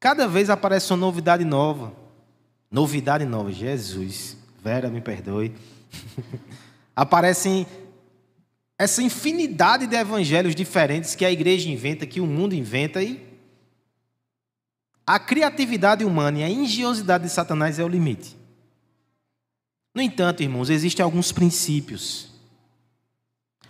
Cada 0.00 0.26
vez 0.26 0.48
aparece 0.48 0.92
uma 0.92 0.96
novidade 0.96 1.44
nova. 1.44 1.92
Novidade 2.70 3.24
nova, 3.24 3.52
Jesus. 3.52 4.36
Vera, 4.62 4.88
me 4.88 5.00
perdoe. 5.00 5.54
Aparecem 6.94 7.66
essa 8.78 9.02
infinidade 9.02 9.86
de 9.86 9.96
evangelhos 9.96 10.54
diferentes 10.54 11.14
que 11.14 11.24
a 11.24 11.30
igreja 11.30 11.68
inventa, 11.68 12.06
que 12.06 12.20
o 12.20 12.26
mundo 12.26 12.54
inventa 12.54 13.02
e 13.02 13.26
a 15.06 15.18
criatividade 15.18 16.04
humana 16.04 16.40
e 16.40 16.42
a 16.42 16.50
engenhosidade 16.50 17.24
de 17.24 17.30
Satanás 17.30 17.78
é 17.78 17.84
o 17.84 17.88
limite. 17.88 18.35
No 19.96 20.02
entanto, 20.02 20.42
irmãos, 20.42 20.68
existem 20.68 21.02
alguns 21.02 21.32
princípios, 21.32 22.28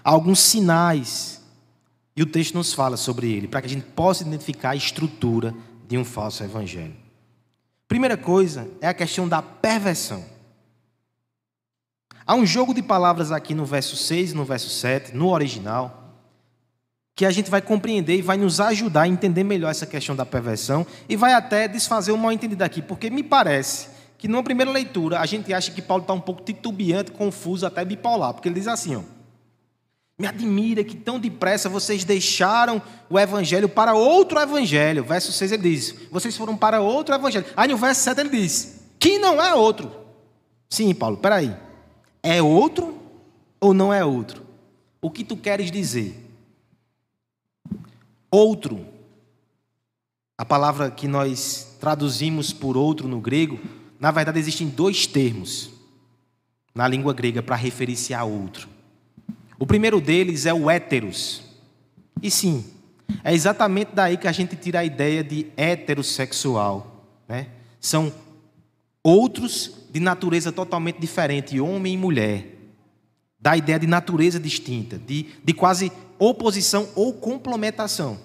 alguns 0.03 0.41
sinais, 0.41 1.41
e 2.17 2.23
o 2.25 2.27
texto 2.27 2.55
nos 2.55 2.73
fala 2.73 2.97
sobre 2.97 3.31
ele, 3.31 3.47
para 3.47 3.61
que 3.61 3.69
a 3.69 3.71
gente 3.71 3.87
possa 3.87 4.25
identificar 4.25 4.71
a 4.71 4.75
estrutura 4.75 5.55
de 5.87 5.97
um 5.97 6.05
falso 6.05 6.43
evangelho. 6.43 6.97
Primeira 7.87 8.17
coisa 8.17 8.69
é 8.81 8.89
a 8.89 8.93
questão 8.93 9.29
da 9.29 9.41
perversão. 9.41 10.25
Há 12.27 12.35
um 12.35 12.45
jogo 12.45 12.75
de 12.75 12.83
palavras 12.83 13.31
aqui 13.31 13.55
no 13.55 13.65
verso 13.65 13.95
6 13.97 14.33
e 14.33 14.35
no 14.35 14.45
verso 14.45 14.69
7, 14.69 15.15
no 15.15 15.29
original, 15.29 16.13
que 17.15 17.25
a 17.25 17.31
gente 17.31 17.49
vai 17.49 17.63
compreender 17.63 18.17
e 18.17 18.23
vai 18.23 18.37
nos 18.37 18.59
ajudar 18.59 19.03
a 19.03 19.09
entender 19.09 19.45
melhor 19.45 19.71
essa 19.71 19.87
questão 19.87 20.17
da 20.17 20.27
perversão 20.27 20.85
e 21.09 21.15
vai 21.15 21.35
até 21.35 21.69
desfazer 21.69 22.11
o 22.11 22.19
mal 22.19 22.33
entendido 22.33 22.65
aqui, 22.65 22.83
porque 22.83 23.11
me 23.11 23.23
parece 23.23 23.95
que 24.19 24.29
numa 24.29 24.43
primeira 24.43 24.71
leitura 24.71 25.21
a 25.21 25.27
gente 25.27 25.53
acha 25.53 25.71
que 25.71 25.83
Paulo 25.83 26.03
está 26.03 26.13
um 26.13 26.21
pouco 26.21 26.43
titubeante, 26.43 27.13
confuso, 27.13 27.67
até 27.67 27.85
bipolar, 27.85 28.33
porque 28.33 28.49
ele 28.49 28.55
diz 28.55 28.69
assim: 28.69 28.97
ó, 28.97 29.03
Me 30.19 30.27
admira 30.27 30.83
que 30.83 30.97
tão 30.97 31.19
depressa 31.19 31.69
vocês 31.69 32.05
deixaram 32.05 32.81
o 33.11 33.19
evangelho 33.19 33.69
para 33.69 33.95
outro 33.95 34.39
evangelho. 34.41 35.05
Verso 35.05 35.33
6 35.33 35.53
ele 35.53 35.63
diz: 35.63 35.95
Vocês 36.11 36.37
foram 36.37 36.57
para 36.57 36.81
outro 36.81 37.15
evangelho. 37.15 37.47
Aí 37.57 37.69
no 37.69 37.77
verso 37.77 38.03
7 38.03 38.21
ele 38.21 38.31
diz: 38.31 38.81
Que 38.99 39.19
não 39.19 39.43
é 39.43 39.55
outro. 39.55 39.91
Sim, 40.71 40.95
Paulo, 40.95 41.19
peraí. 41.19 41.55
É 42.23 42.43
outro 42.43 42.97
ou 43.61 43.73
não 43.73 43.93
é 43.93 44.05
outro? 44.05 44.45
O 45.01 45.11
que 45.11 45.23
tu 45.23 45.37
queres 45.37 45.71
dizer? 45.71 46.23
Outro. 48.31 48.87
A 50.39 50.45
palavra 50.45 50.91
que 50.91 51.07
nós 51.07 51.77
traduzimos 51.81 52.53
por 52.53 52.77
outro 52.77 53.09
no 53.09 53.21
grego 53.21 53.59
na 53.99 54.11
verdade, 54.11 54.39
existem 54.39 54.69
dois 54.69 55.07
termos 55.07 55.71
na 56.75 56.87
língua 56.87 57.15
grega 57.15 57.43
para 57.43 57.57
referir-se 57.57 58.13
a 58.13 58.23
outro. 58.23 58.69
O 59.59 59.67
primeiro 59.67 60.01
deles 60.01 60.45
é 60.45 60.53
o 60.53 60.71
héteros. 60.71 61.43
E 62.23 62.31
sim, 62.31 62.65
é 63.25 63.33
exatamente 63.33 63.93
daí 63.95 64.17
que 64.17 64.29
a 64.29 64.33
gente 64.33 64.57
tira 64.57 64.81
a 64.81 64.85
ideia 64.85 65.25
de 65.25 65.47
heterossexual. 65.57 67.05
Né? 67.27 67.49
São 67.81 68.13
outros 69.03 69.87
de 69.91 70.01
natureza 70.01 70.53
totalmente 70.53 71.01
diferente, 71.01 71.59
homem 71.59 71.95
e 71.95 71.97
mulher. 71.97 72.53
Da 73.41 73.57
ideia 73.57 73.79
de 73.79 73.87
natureza 73.87 74.39
distinta, 74.39 74.99
de, 74.99 75.27
de 75.43 75.55
quase 75.55 75.91
oposição 76.19 76.89
ou 76.95 77.15
complementação. 77.15 78.19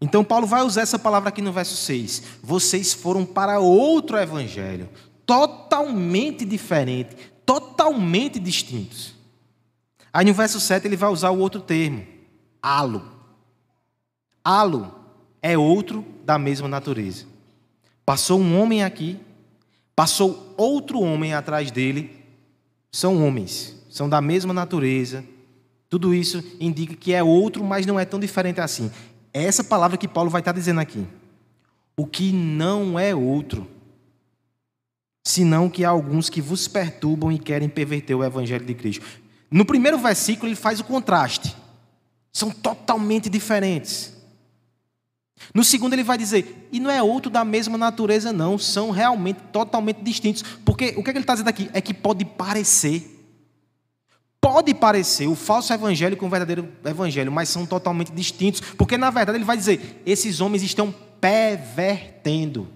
Então, 0.00 0.22
Paulo 0.22 0.46
vai 0.46 0.62
usar 0.62 0.82
essa 0.82 0.98
palavra 0.98 1.30
aqui 1.30 1.40
no 1.40 1.52
verso 1.52 1.76
6. 1.76 2.22
Vocês 2.42 2.92
foram 2.92 3.24
para 3.24 3.60
outro 3.60 4.18
evangelho, 4.18 4.88
totalmente 5.24 6.44
diferente, 6.44 7.16
totalmente 7.44 8.38
distintos. 8.38 9.14
Aí 10.12 10.24
no 10.24 10.32
verso 10.32 10.58
7 10.58 10.86
ele 10.86 10.96
vai 10.96 11.10
usar 11.10 11.30
o 11.30 11.38
outro 11.38 11.60
termo, 11.60 12.06
halo. 12.62 13.02
Halo 14.42 14.94
é 15.42 15.58
outro 15.58 16.04
da 16.24 16.38
mesma 16.38 16.66
natureza. 16.66 17.26
Passou 18.04 18.40
um 18.40 18.60
homem 18.60 18.82
aqui, 18.82 19.20
passou 19.94 20.54
outro 20.56 21.00
homem 21.00 21.34
atrás 21.34 21.70
dele, 21.70 22.24
são 22.90 23.26
homens, 23.26 23.76
são 23.90 24.08
da 24.08 24.20
mesma 24.20 24.54
natureza. 24.54 25.24
Tudo 25.88 26.14
isso 26.14 26.42
indica 26.58 26.94
que 26.94 27.12
é 27.12 27.22
outro, 27.22 27.62
mas 27.62 27.84
não 27.84 28.00
é 28.00 28.04
tão 28.04 28.18
diferente 28.18 28.60
assim. 28.60 28.90
É 29.36 29.44
essa 29.44 29.62
palavra 29.62 29.98
que 29.98 30.08
Paulo 30.08 30.30
vai 30.30 30.40
estar 30.40 30.52
dizendo 30.52 30.80
aqui. 30.80 31.06
O 31.94 32.06
que 32.06 32.32
não 32.32 32.98
é 32.98 33.14
outro, 33.14 33.68
senão 35.22 35.68
que 35.68 35.84
há 35.84 35.90
alguns 35.90 36.30
que 36.30 36.40
vos 36.40 36.66
perturbam 36.66 37.30
e 37.30 37.38
querem 37.38 37.68
perverter 37.68 38.16
o 38.16 38.24
evangelho 38.24 38.64
de 38.64 38.72
Cristo. 38.72 39.04
No 39.50 39.66
primeiro 39.66 39.98
versículo, 39.98 40.48
ele 40.48 40.56
faz 40.56 40.80
o 40.80 40.84
contraste. 40.84 41.54
São 42.32 42.50
totalmente 42.50 43.28
diferentes. 43.28 44.14
No 45.52 45.62
segundo, 45.62 45.92
ele 45.92 46.02
vai 46.02 46.16
dizer, 46.16 46.70
e 46.72 46.80
não 46.80 46.90
é 46.90 47.02
outro 47.02 47.30
da 47.30 47.44
mesma 47.44 47.76
natureza, 47.76 48.32
não, 48.32 48.56
são 48.56 48.90
realmente 48.90 49.40
totalmente 49.52 49.98
distintos. 50.00 50.42
Porque 50.64 50.94
o 50.96 51.02
que, 51.04 51.10
é 51.10 51.12
que 51.12 51.18
ele 51.18 51.24
está 51.24 51.34
dizendo 51.34 51.48
aqui? 51.48 51.68
É 51.74 51.82
que 51.82 51.92
pode 51.92 52.24
parecer 52.24 53.15
pode 54.46 54.72
parecer 54.72 55.26
o 55.26 55.34
falso 55.34 55.72
evangelho 55.72 56.16
com 56.16 56.26
o 56.26 56.30
verdadeiro 56.30 56.68
evangelho, 56.84 57.32
mas 57.32 57.48
são 57.48 57.66
totalmente 57.66 58.12
distintos, 58.12 58.60
porque 58.60 58.96
na 58.96 59.10
verdade 59.10 59.36
ele 59.36 59.44
vai 59.44 59.56
dizer: 59.56 60.00
esses 60.06 60.40
homens 60.40 60.62
estão 60.62 60.94
pervertendo. 61.20 62.68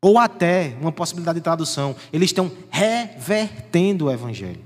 Ou 0.00 0.18
até, 0.18 0.74
uma 0.80 0.90
possibilidade 0.90 1.40
de 1.40 1.44
tradução, 1.44 1.94
eles 2.10 2.30
estão 2.30 2.50
revertendo 2.70 4.06
o 4.06 4.10
evangelho. 4.10 4.64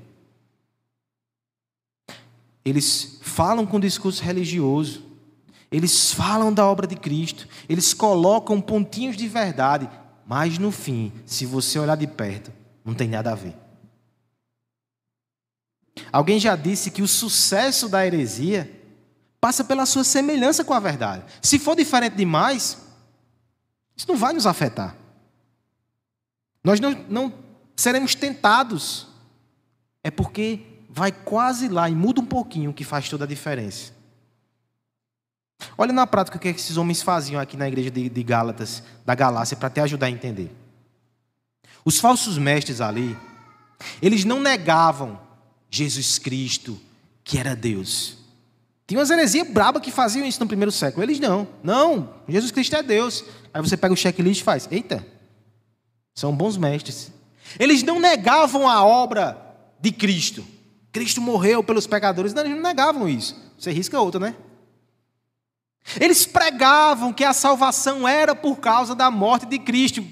Eles 2.65 3.19
falam 3.23 3.67
com 3.67 3.81
discurso 3.81 4.23
religioso, 4.23 5.03
eles 5.73 6.13
falam 6.13 6.53
da 6.53 6.65
obra 6.65 6.87
de 6.87 6.95
Cristo, 6.95 7.49
eles 7.69 7.93
colocam 7.93 8.61
pontinhos 8.61 9.17
de 9.17 9.27
verdade, 9.27 9.91
mas 10.25 10.57
no 10.57 10.71
fim, 10.71 11.13
se 11.27 11.45
você 11.45 11.81
olhar 11.81 11.97
de 11.97 12.07
perto, 12.07 12.53
não 12.85 12.95
tem 12.95 13.09
nada 13.09 13.33
a 13.33 13.35
ver. 13.35 13.70
Alguém 16.13 16.41
já 16.41 16.57
disse 16.57 16.91
que 16.91 17.03
o 17.03 17.09
sucesso 17.09 17.89
da 17.89 18.07
heresia 18.07 18.71
passa 19.41 19.65
pela 19.65 19.87
sua 19.87 20.05
semelhança 20.05 20.65
com 20.65 20.75
a 20.75 20.81
verdade. 20.81 21.25
Se 21.41 21.59
for 21.59 21.75
diferente 21.77 22.17
demais, 22.17 22.79
isso 23.97 24.07
não 24.09 24.17
vai 24.17 24.33
nos 24.33 24.47
afetar. 24.47 24.97
Nós 26.63 26.81
não, 26.81 26.93
não 27.09 27.33
seremos 27.77 28.15
tentados. 28.15 29.07
É 30.03 30.11
porque 30.11 30.61
vai 30.89 31.13
quase 31.13 31.69
lá 31.69 31.89
e 31.89 31.95
muda 31.95 32.21
um 32.21 32.27
pouquinho, 32.27 32.73
que 32.73 32.85
faz 32.85 33.09
toda 33.09 33.25
a 33.25 33.29
diferença. 33.29 33.93
Olha 35.77 35.93
na 35.93 36.07
prática 36.07 36.37
o 36.37 36.41
que 36.41 36.49
esses 36.49 36.77
homens 36.77 37.03
faziam 37.03 37.41
aqui 37.41 37.57
na 37.57 37.69
igreja 37.69 37.91
de, 37.91 38.09
de 38.09 38.23
Gálatas, 38.23 38.83
da 39.05 39.15
Galácia, 39.15 39.57
para 39.57 39.71
te 39.71 39.81
ajudar 39.81 40.07
a 40.07 40.11
entender. 40.11 40.51
Os 41.85 41.99
falsos 41.99 42.39
mestres 42.39 42.81
ali, 42.81 43.17
eles 44.03 44.25
não 44.25 44.41
negavam 44.41 45.21
Jesus 45.71 46.19
Cristo, 46.19 46.79
que 47.23 47.39
era 47.39 47.55
Deus. 47.55 48.17
Tinha 48.87 48.99
umas 48.99 49.11
heresias 49.11 49.49
brabas 49.49 49.83
que 49.83 49.93
faziam 49.93 50.27
isso 50.27 50.41
no 50.41 50.49
primeiro 50.49 50.73
século. 50.73 51.05
Eles 51.05 51.21
não. 51.21 51.47
Não, 51.63 52.13
Jesus 52.29 52.51
Cristo 52.51 52.75
é 52.75 52.83
Deus. 52.83 53.25
Aí 53.55 53.63
você 53.63 53.77
pega 53.77 53.95
o 53.95 53.97
checklist 53.97 54.41
e 54.41 54.45
faz: 54.45 54.69
Eita, 54.71 55.07
são 56.15 56.35
bons 56.35 56.57
mestres. 56.57 57.13
Eles 57.59 57.83
não 57.83 58.01
negavam 58.01 58.69
a 58.69 58.85
obra 58.85 59.41
de 59.81 59.93
Cristo. 59.93 60.45
Cristo 60.93 61.21
morreu 61.21 61.63
pelos 61.63 61.87
pecadores. 61.87 62.35
Não, 62.35 62.43
eles 62.43 62.57
não 62.57 62.63
negavam 62.63 63.09
isso. 63.09 63.37
Você 63.57 63.71
risca 63.71 64.01
outra, 64.01 64.21
né? 64.21 64.35
Eles 66.01 66.27
pregavam 66.27 67.13
que 67.13 67.25
a 67.25 67.33
salvação 67.33 68.07
era 68.07 68.35
por 68.35 68.57
causa 68.57 68.95
da 68.95 69.11
morte 69.11 69.47
de 69.47 69.59
Cristo. 69.59 70.05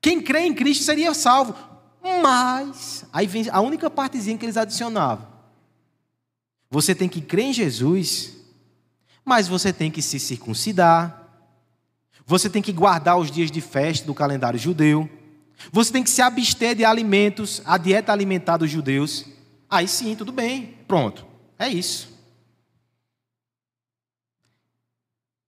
Quem 0.00 0.20
crê 0.20 0.40
em 0.40 0.54
Cristo 0.54 0.84
seria 0.84 1.14
salvo. 1.14 1.54
Mas, 2.04 3.06
aí 3.10 3.26
vem 3.26 3.48
a 3.50 3.60
única 3.60 3.88
partezinha 3.88 4.36
que 4.36 4.44
eles 4.44 4.58
adicionavam. 4.58 5.26
Você 6.70 6.94
tem 6.94 7.08
que 7.08 7.22
crer 7.22 7.46
em 7.46 7.52
Jesus, 7.52 8.36
mas 9.24 9.48
você 9.48 9.72
tem 9.72 9.90
que 9.90 10.02
se 10.02 10.20
circuncidar. 10.20 11.22
Você 12.26 12.50
tem 12.50 12.60
que 12.60 12.72
guardar 12.72 13.16
os 13.16 13.30
dias 13.30 13.50
de 13.50 13.60
festa 13.60 14.06
do 14.06 14.14
calendário 14.14 14.58
judeu. 14.58 15.08
Você 15.72 15.92
tem 15.92 16.02
que 16.02 16.10
se 16.10 16.20
abster 16.20 16.74
de 16.74 16.84
alimentos, 16.84 17.62
a 17.64 17.78
dieta 17.78 18.12
alimentar 18.12 18.58
dos 18.58 18.70
judeus. 18.70 19.24
Aí 19.70 19.88
sim, 19.88 20.14
tudo 20.14 20.30
bem, 20.32 20.78
pronto. 20.86 21.26
É 21.58 21.68
isso. 21.68 22.12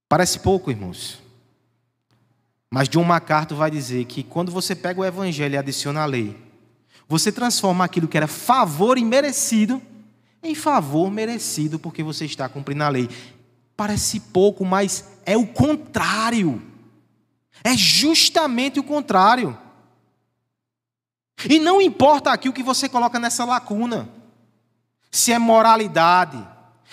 Parece 0.08 0.38
pouco, 0.38 0.70
irmãos. 0.70 1.20
Mas 2.70 2.88
John 2.88 3.04
MacArthur 3.04 3.56
vai 3.56 3.70
dizer 3.70 4.04
que 4.06 4.22
quando 4.22 4.50
você 4.52 4.74
pega 4.74 5.00
o 5.00 5.04
evangelho 5.04 5.54
e 5.54 5.58
adiciona 5.58 6.02
a 6.02 6.06
lei, 6.06 6.45
você 7.08 7.30
transforma 7.30 7.84
aquilo 7.84 8.08
que 8.08 8.16
era 8.16 8.26
favor 8.26 8.98
imerecido 8.98 9.80
em 10.46 10.54
favor 10.54 11.10
merecido 11.10 11.78
porque 11.78 12.02
você 12.02 12.24
está 12.24 12.48
cumprindo 12.48 12.84
a 12.84 12.88
lei. 12.88 13.08
Parece 13.76 14.20
pouco, 14.20 14.64
mas 14.64 15.04
é 15.24 15.36
o 15.36 15.46
contrário. 15.46 16.62
É 17.62 17.76
justamente 17.76 18.78
o 18.78 18.84
contrário. 18.84 19.58
E 21.48 21.58
não 21.58 21.82
importa 21.82 22.30
aqui 22.30 22.48
o 22.48 22.52
que 22.52 22.62
você 22.62 22.88
coloca 22.88 23.18
nessa 23.18 23.44
lacuna. 23.44 24.08
Se 25.10 25.32
é 25.32 25.38
moralidade, 25.38 26.46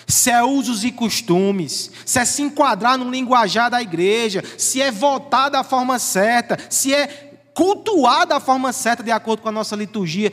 se 0.06 0.30
é 0.30 0.42
usos 0.42 0.84
e 0.84 0.90
costumes, 0.90 1.90
se 2.04 2.18
é 2.18 2.24
se 2.24 2.42
enquadrar 2.42 2.98
no 2.98 3.10
linguajar 3.10 3.70
da 3.70 3.80
igreja, 3.80 4.42
se 4.58 4.82
é 4.82 4.90
votar 4.90 5.50
da 5.50 5.64
forma 5.64 5.98
certa, 5.98 6.58
se 6.68 6.92
é 6.92 7.33
cultuar 7.54 8.26
da 8.26 8.40
forma 8.40 8.72
certa 8.72 9.02
de 9.02 9.12
acordo 9.12 9.42
com 9.42 9.48
a 9.48 9.52
nossa 9.52 9.76
liturgia. 9.76 10.32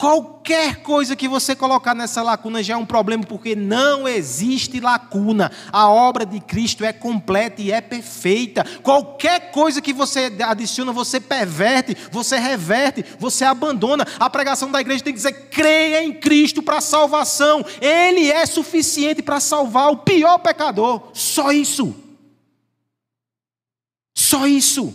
Qualquer 0.00 0.76
coisa 0.76 1.14
que 1.14 1.28
você 1.28 1.54
colocar 1.54 1.94
nessa 1.94 2.22
lacuna 2.22 2.62
já 2.62 2.72
é 2.72 2.76
um 2.76 2.86
problema, 2.86 3.22
porque 3.22 3.54
não 3.54 4.08
existe 4.08 4.80
lacuna. 4.80 5.52
A 5.70 5.90
obra 5.90 6.24
de 6.24 6.40
Cristo 6.40 6.86
é 6.86 6.90
completa 6.90 7.60
e 7.60 7.70
é 7.70 7.82
perfeita. 7.82 8.64
Qualquer 8.82 9.50
coisa 9.50 9.82
que 9.82 9.92
você 9.92 10.32
adiciona, 10.42 10.90
você 10.90 11.20
perverte, 11.20 11.94
você 12.10 12.38
reverte, 12.38 13.04
você 13.18 13.44
abandona. 13.44 14.06
A 14.18 14.30
pregação 14.30 14.70
da 14.70 14.80
igreja 14.80 15.04
tem 15.04 15.12
que 15.12 15.18
dizer: 15.18 15.50
creia 15.50 16.02
em 16.02 16.14
Cristo 16.14 16.62
para 16.62 16.80
salvação. 16.80 17.62
Ele 17.78 18.30
é 18.30 18.46
suficiente 18.46 19.20
para 19.20 19.38
salvar 19.38 19.90
o 19.90 19.98
pior 19.98 20.38
pecador. 20.38 21.10
Só 21.12 21.52
isso. 21.52 21.94
Só 24.14 24.46
isso. 24.46 24.94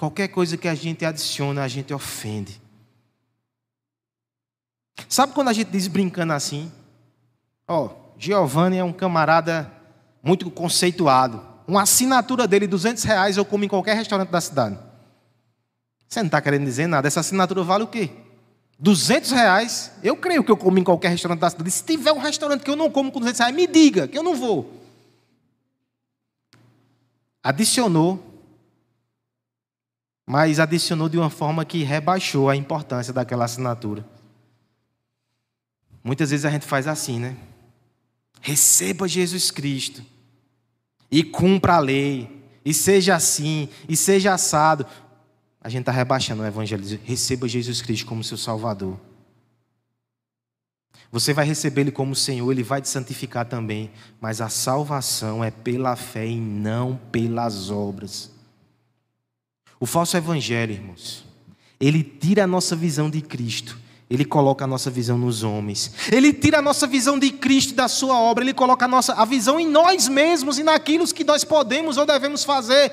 Qualquer 0.00 0.28
coisa 0.28 0.56
que 0.56 0.66
a 0.66 0.74
gente 0.74 1.04
adiciona, 1.04 1.62
a 1.62 1.68
gente 1.68 1.92
ofende. 1.92 2.58
Sabe 5.06 5.34
quando 5.34 5.48
a 5.48 5.52
gente 5.52 5.70
diz 5.70 5.88
brincando 5.88 6.32
assim? 6.32 6.72
Ó, 7.68 7.84
oh, 7.84 7.90
Giovanni 8.18 8.78
é 8.78 8.82
um 8.82 8.94
camarada 8.94 9.70
muito 10.22 10.50
conceituado. 10.50 11.46
Uma 11.68 11.82
assinatura 11.82 12.48
dele, 12.48 12.66
200 12.66 13.04
reais, 13.04 13.36
eu 13.36 13.44
como 13.44 13.62
em 13.62 13.68
qualquer 13.68 13.94
restaurante 13.94 14.30
da 14.30 14.40
cidade. 14.40 14.78
Você 16.08 16.20
não 16.20 16.28
está 16.28 16.40
querendo 16.40 16.64
dizer 16.64 16.86
nada. 16.86 17.06
Essa 17.06 17.20
assinatura 17.20 17.62
vale 17.62 17.84
o 17.84 17.86
quê? 17.86 18.08
200 18.78 19.32
reais, 19.32 19.92
eu 20.02 20.16
creio 20.16 20.42
que 20.42 20.50
eu 20.50 20.56
como 20.56 20.78
em 20.78 20.82
qualquer 20.82 21.10
restaurante 21.10 21.40
da 21.40 21.50
cidade. 21.50 21.70
Se 21.70 21.84
tiver 21.84 22.12
um 22.14 22.18
restaurante 22.18 22.62
que 22.62 22.70
eu 22.70 22.76
não 22.76 22.90
como 22.90 23.12
com 23.12 23.18
200 23.20 23.38
reais, 23.38 23.54
me 23.54 23.66
diga, 23.66 24.08
que 24.08 24.16
eu 24.16 24.22
não 24.22 24.34
vou. 24.34 24.80
Adicionou 27.42 28.29
mas 30.30 30.60
adicionou 30.60 31.08
de 31.08 31.18
uma 31.18 31.28
forma 31.28 31.64
que 31.64 31.82
rebaixou 31.82 32.48
a 32.48 32.54
importância 32.54 33.12
daquela 33.12 33.46
assinatura. 33.46 34.06
Muitas 36.04 36.30
vezes 36.30 36.46
a 36.46 36.50
gente 36.50 36.64
faz 36.64 36.86
assim, 36.86 37.18
né? 37.18 37.36
Receba 38.40 39.08
Jesus 39.08 39.50
Cristo 39.50 40.04
e 41.10 41.24
cumpra 41.24 41.74
a 41.74 41.78
lei, 41.80 42.44
e 42.64 42.72
seja 42.72 43.16
assim, 43.16 43.68
e 43.88 43.96
seja 43.96 44.32
assado. 44.32 44.86
A 45.60 45.68
gente 45.68 45.80
está 45.80 45.90
rebaixando 45.90 46.44
o 46.44 46.46
evangelho. 46.46 47.00
Receba 47.02 47.48
Jesus 47.48 47.82
Cristo 47.82 48.06
como 48.06 48.22
seu 48.22 48.36
Salvador. 48.36 49.00
Você 51.10 51.34
vai 51.34 51.44
receber 51.44 51.80
Ele 51.80 51.90
como 51.90 52.14
Senhor, 52.14 52.52
Ele 52.52 52.62
vai 52.62 52.80
te 52.80 52.88
santificar 52.88 53.46
também. 53.46 53.90
Mas 54.20 54.40
a 54.40 54.48
salvação 54.48 55.42
é 55.42 55.50
pela 55.50 55.96
fé 55.96 56.24
e 56.24 56.36
não 56.38 56.94
pelas 57.10 57.68
obras. 57.68 58.38
O 59.80 59.86
falso 59.86 60.14
evangelho, 60.14 60.74
irmãos, 60.74 61.24
ele 61.80 62.04
tira 62.04 62.44
a 62.44 62.46
nossa 62.46 62.76
visão 62.76 63.08
de 63.08 63.22
Cristo, 63.22 63.78
ele 64.10 64.26
coloca 64.26 64.64
a 64.64 64.66
nossa 64.66 64.90
visão 64.90 65.16
nos 65.16 65.42
homens. 65.42 65.94
Ele 66.12 66.34
tira 66.34 66.58
a 66.58 66.62
nossa 66.62 66.86
visão 66.86 67.18
de 67.18 67.30
Cristo 67.30 67.74
da 67.74 67.88
sua 67.88 68.20
obra, 68.20 68.44
ele 68.44 68.52
coloca 68.52 68.84
a 68.84 68.88
nossa 68.88 69.14
a 69.14 69.24
visão 69.24 69.58
em 69.58 69.66
nós 69.66 70.06
mesmos 70.06 70.58
e 70.58 70.62
naquilo 70.62 71.06
que 71.06 71.24
nós 71.24 71.44
podemos 71.44 71.96
ou 71.96 72.04
devemos 72.04 72.44
fazer. 72.44 72.92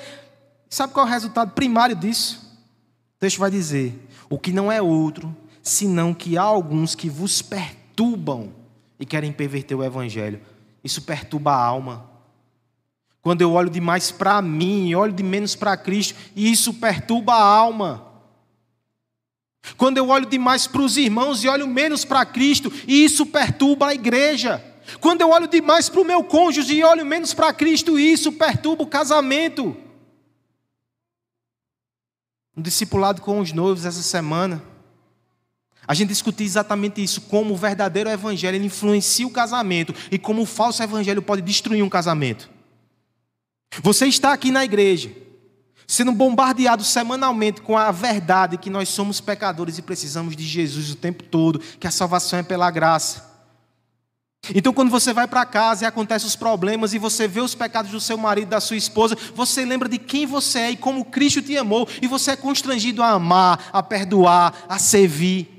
Sabe 0.69 0.93
qual 0.93 1.05
é 1.05 1.09
o 1.09 1.11
resultado 1.11 1.51
primário 1.51 1.95
disso? 1.95 2.57
O 3.15 3.19
texto 3.19 3.39
vai 3.39 3.51
dizer: 3.51 4.07
o 4.29 4.37
que 4.37 4.53
não 4.53 4.71
é 4.71 4.81
outro, 4.81 5.35
senão 5.61 6.13
que 6.13 6.37
há 6.37 6.43
alguns 6.43 6.95
que 6.95 7.09
vos 7.09 7.41
perturbam 7.41 8.53
e 8.99 9.05
querem 9.05 9.31
perverter 9.33 9.75
o 9.75 9.83
evangelho. 9.83 10.39
Isso 10.83 11.01
perturba 11.01 11.51
a 11.51 11.65
alma. 11.65 12.16
Quando 13.27 13.41
eu 13.41 13.51
olho 13.51 13.69
demais 13.69 14.09
para 14.09 14.41
mim, 14.41 14.95
olho 14.95 15.11
de 15.11 15.21
menos 15.21 15.53
para 15.53 15.75
Cristo, 15.75 16.15
e 16.33 16.49
isso 16.49 16.73
perturba 16.75 17.33
a 17.33 17.43
alma. 17.43 18.07
Quando 19.75 19.97
eu 19.97 20.07
olho 20.07 20.25
demais 20.25 20.65
para 20.65 20.81
os 20.81 20.95
irmãos 20.95 21.43
e 21.43 21.49
olho 21.49 21.67
menos 21.67 22.05
para 22.05 22.25
Cristo, 22.25 22.71
e 22.87 23.03
isso 23.03 23.25
perturba 23.25 23.87
a 23.87 23.93
igreja. 23.93 24.63
Quando 25.01 25.19
eu 25.19 25.31
olho 25.31 25.45
demais 25.45 25.89
para 25.89 25.99
o 25.99 26.05
meu 26.05 26.23
cônjuge 26.23 26.73
e 26.73 26.85
olho 26.85 27.05
menos 27.05 27.33
para 27.33 27.51
Cristo, 27.51 27.99
e 27.99 28.13
isso 28.13 28.31
perturba 28.31 28.83
o 28.83 28.87
casamento. 28.87 29.75
Um 32.55 32.61
discipulado 32.61 33.21
com 33.21 33.41
os 33.41 33.51
noivos 33.51 33.83
essa 33.83 34.03
semana. 34.03 34.63
A 35.85 35.93
gente 35.93 36.07
discutiu 36.07 36.45
exatamente 36.45 37.03
isso, 37.03 37.19
como 37.23 37.53
o 37.53 37.57
verdadeiro 37.57 38.09
evangelho 38.09 38.63
influencia 38.63 39.27
o 39.27 39.31
casamento 39.31 39.93
e 40.09 40.17
como 40.17 40.43
o 40.43 40.45
falso 40.45 40.81
evangelho 40.81 41.21
pode 41.21 41.41
destruir 41.41 41.83
um 41.83 41.89
casamento. 41.89 42.55
Você 43.81 44.07
está 44.07 44.33
aqui 44.33 44.51
na 44.51 44.63
igreja, 44.65 45.11
sendo 45.85 46.11
bombardeado 46.11 46.83
semanalmente 46.83 47.61
com 47.61 47.77
a 47.77 47.91
verdade 47.91 48.57
que 48.57 48.69
nós 48.69 48.89
somos 48.89 49.21
pecadores 49.21 49.77
e 49.77 49.81
precisamos 49.81 50.35
de 50.35 50.43
Jesus 50.43 50.91
o 50.91 50.95
tempo 50.95 51.23
todo, 51.23 51.59
que 51.59 51.87
a 51.87 51.91
salvação 51.91 52.39
é 52.39 52.43
pela 52.43 52.71
graça. 52.71 53.27
Então, 54.55 54.73
quando 54.73 54.89
você 54.89 55.13
vai 55.13 55.27
para 55.27 55.45
casa 55.45 55.83
e 55.83 55.87
acontecem 55.87 56.27
os 56.27 56.35
problemas 56.35 56.93
e 56.93 56.99
você 56.99 57.27
vê 57.27 57.41
os 57.41 57.53
pecados 57.53 57.91
do 57.91 57.99
seu 57.99 58.17
marido, 58.17 58.49
da 58.49 58.61
sua 58.61 58.77
esposa, 58.77 59.17
você 59.35 59.65
lembra 59.65 59.89
de 59.89 59.97
quem 59.97 60.25
você 60.25 60.59
é 60.59 60.71
e 60.71 60.77
como 60.77 61.05
Cristo 61.05 61.41
te 61.41 61.57
amou, 61.57 61.87
e 62.01 62.07
você 62.07 62.31
é 62.31 62.35
constrangido 62.35 63.03
a 63.03 63.09
amar, 63.09 63.69
a 63.73 63.83
perdoar, 63.83 64.65
a 64.69 64.79
servir. 64.79 65.56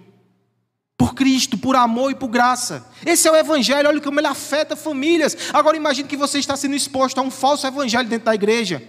Por 0.98 1.14
Cristo, 1.14 1.56
por 1.56 1.76
amor 1.76 2.10
e 2.10 2.14
por 2.16 2.28
graça. 2.28 2.84
Esse 3.06 3.28
é 3.28 3.32
o 3.32 3.36
Evangelho, 3.36 3.88
olha 3.88 4.00
como 4.00 4.20
ele 4.20 4.26
afeta 4.26 4.76
famílias. 4.76 5.34
Agora 5.54 5.76
imagine 5.76 6.08
que 6.08 6.16
você 6.16 6.38
está 6.38 6.56
sendo 6.56 6.74
exposto 6.74 7.18
a 7.18 7.22
um 7.22 7.30
falso 7.30 7.66
Evangelho 7.66 8.08
dentro 8.08 8.26
da 8.26 8.34
igreja. 8.34 8.82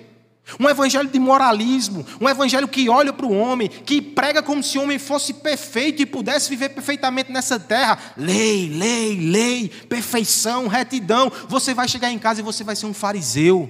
Um 0.60 0.67
evangelho 0.67 1.08
de 1.08 1.19
moralismo, 1.19 2.06
um 2.19 2.28
evangelho 2.28 2.67
que 2.67 2.89
olha 2.89 3.13
para 3.13 3.26
o 3.26 3.38
homem, 3.38 3.67
que 3.67 4.02
prega 4.02 4.41
como 4.41 4.63
se 4.63 4.78
o 4.78 4.84
homem 4.84 4.98
fosse 4.98 5.34
perfeito 5.34 6.02
e 6.02 6.06
pudesse 6.06 6.50
viver 6.50 6.69
perfeitamente 6.69 7.32
nessa 7.32 7.60
terra. 7.60 8.00
Lei, 8.17 8.69
lei, 8.69 9.15
lei, 9.15 9.69
perfeição, 9.88 10.67
retidão. 10.67 11.32
Você 11.48 11.74
vai 11.74 11.88
chegar 11.88 12.10
em 12.10 12.17
casa 12.17 12.39
e 12.39 12.43
você 12.43 12.63
vai 12.63 12.76
ser 12.76 12.88
um 12.88 12.93
fariseu. 12.93 13.69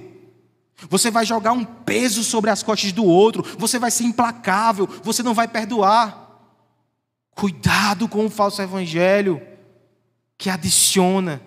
Você 0.88 1.10
vai 1.10 1.26
jogar 1.26 1.52
um 1.52 1.64
peso 1.64 2.24
sobre 2.24 2.50
as 2.50 2.62
costas 2.62 2.92
do 2.92 3.04
outro. 3.04 3.44
Você 3.58 3.78
vai 3.78 3.90
ser 3.90 4.04
implacável. 4.04 4.88
Você 5.02 5.22
não 5.22 5.34
vai 5.34 5.46
perdoar. 5.46 6.19
Cuidado 7.40 8.06
com 8.06 8.26
o 8.26 8.28
falso 8.28 8.60
evangelho 8.60 9.40
que 10.36 10.50
adiciona, 10.50 11.40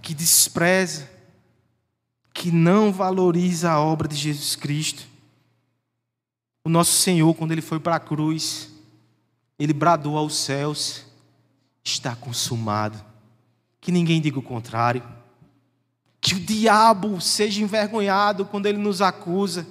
que 0.00 0.14
despreza, 0.14 1.06
que 2.32 2.50
não 2.50 2.90
valoriza 2.90 3.70
a 3.70 3.78
obra 3.78 4.08
de 4.08 4.16
Jesus 4.16 4.56
Cristo. 4.56 5.06
O 6.64 6.70
nosso 6.70 6.92
Senhor, 6.92 7.34
quando 7.34 7.52
ele 7.52 7.60
foi 7.60 7.78
para 7.78 7.96
a 7.96 8.00
cruz, 8.00 8.70
ele 9.58 9.74
bradou 9.74 10.16
aos 10.16 10.34
céus: 10.34 11.04
está 11.84 12.16
consumado. 12.16 13.04
Que 13.82 13.92
ninguém 13.92 14.18
diga 14.18 14.38
o 14.38 14.42
contrário. 14.42 15.02
Que 16.22 16.36
o 16.36 16.40
diabo 16.40 17.20
seja 17.20 17.60
envergonhado 17.60 18.46
quando 18.46 18.64
ele 18.64 18.78
nos 18.78 19.02
acusa. 19.02 19.66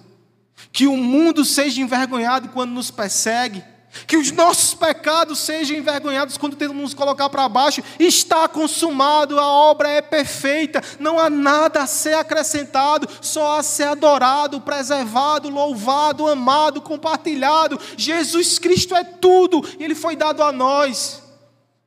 Que 0.72 0.88
o 0.88 0.98
mundo 0.98 1.46
seja 1.46 1.82
envergonhado 1.82 2.50
quando 2.50 2.72
nos 2.72 2.92
persegue. 2.92 3.64
Que 4.08 4.16
os 4.16 4.32
nossos 4.32 4.74
pecados 4.74 5.40
sejam 5.40 5.76
envergonhados 5.76 6.38
quando 6.38 6.56
tentamos 6.56 6.82
nos 6.82 6.94
colocar 6.94 7.30
para 7.30 7.48
baixo. 7.50 7.84
Está 8.00 8.48
consumado, 8.48 9.38
a 9.38 9.46
obra 9.46 9.90
é 9.90 10.02
perfeita, 10.02 10.82
não 11.00 11.20
há 11.20 11.30
nada 11.30 11.84
a 11.84 11.88
ser 11.88 12.14
acrescentado, 12.14 13.08
só 13.20 13.60
a 13.60 13.64
ser 13.64 13.84
adorado, 13.84 14.62
preservado, 14.62 15.50
louvado, 15.50 16.28
amado, 16.28 16.82
compartilhado. 16.82 17.80
Jesus 17.98 18.58
Cristo 18.58 18.96
é 18.96 19.04
tudo 19.04 19.62
Ele 19.78 19.96
foi 19.96 20.16
dado 20.16 20.42
a 20.42 20.52
nós. 20.52 21.22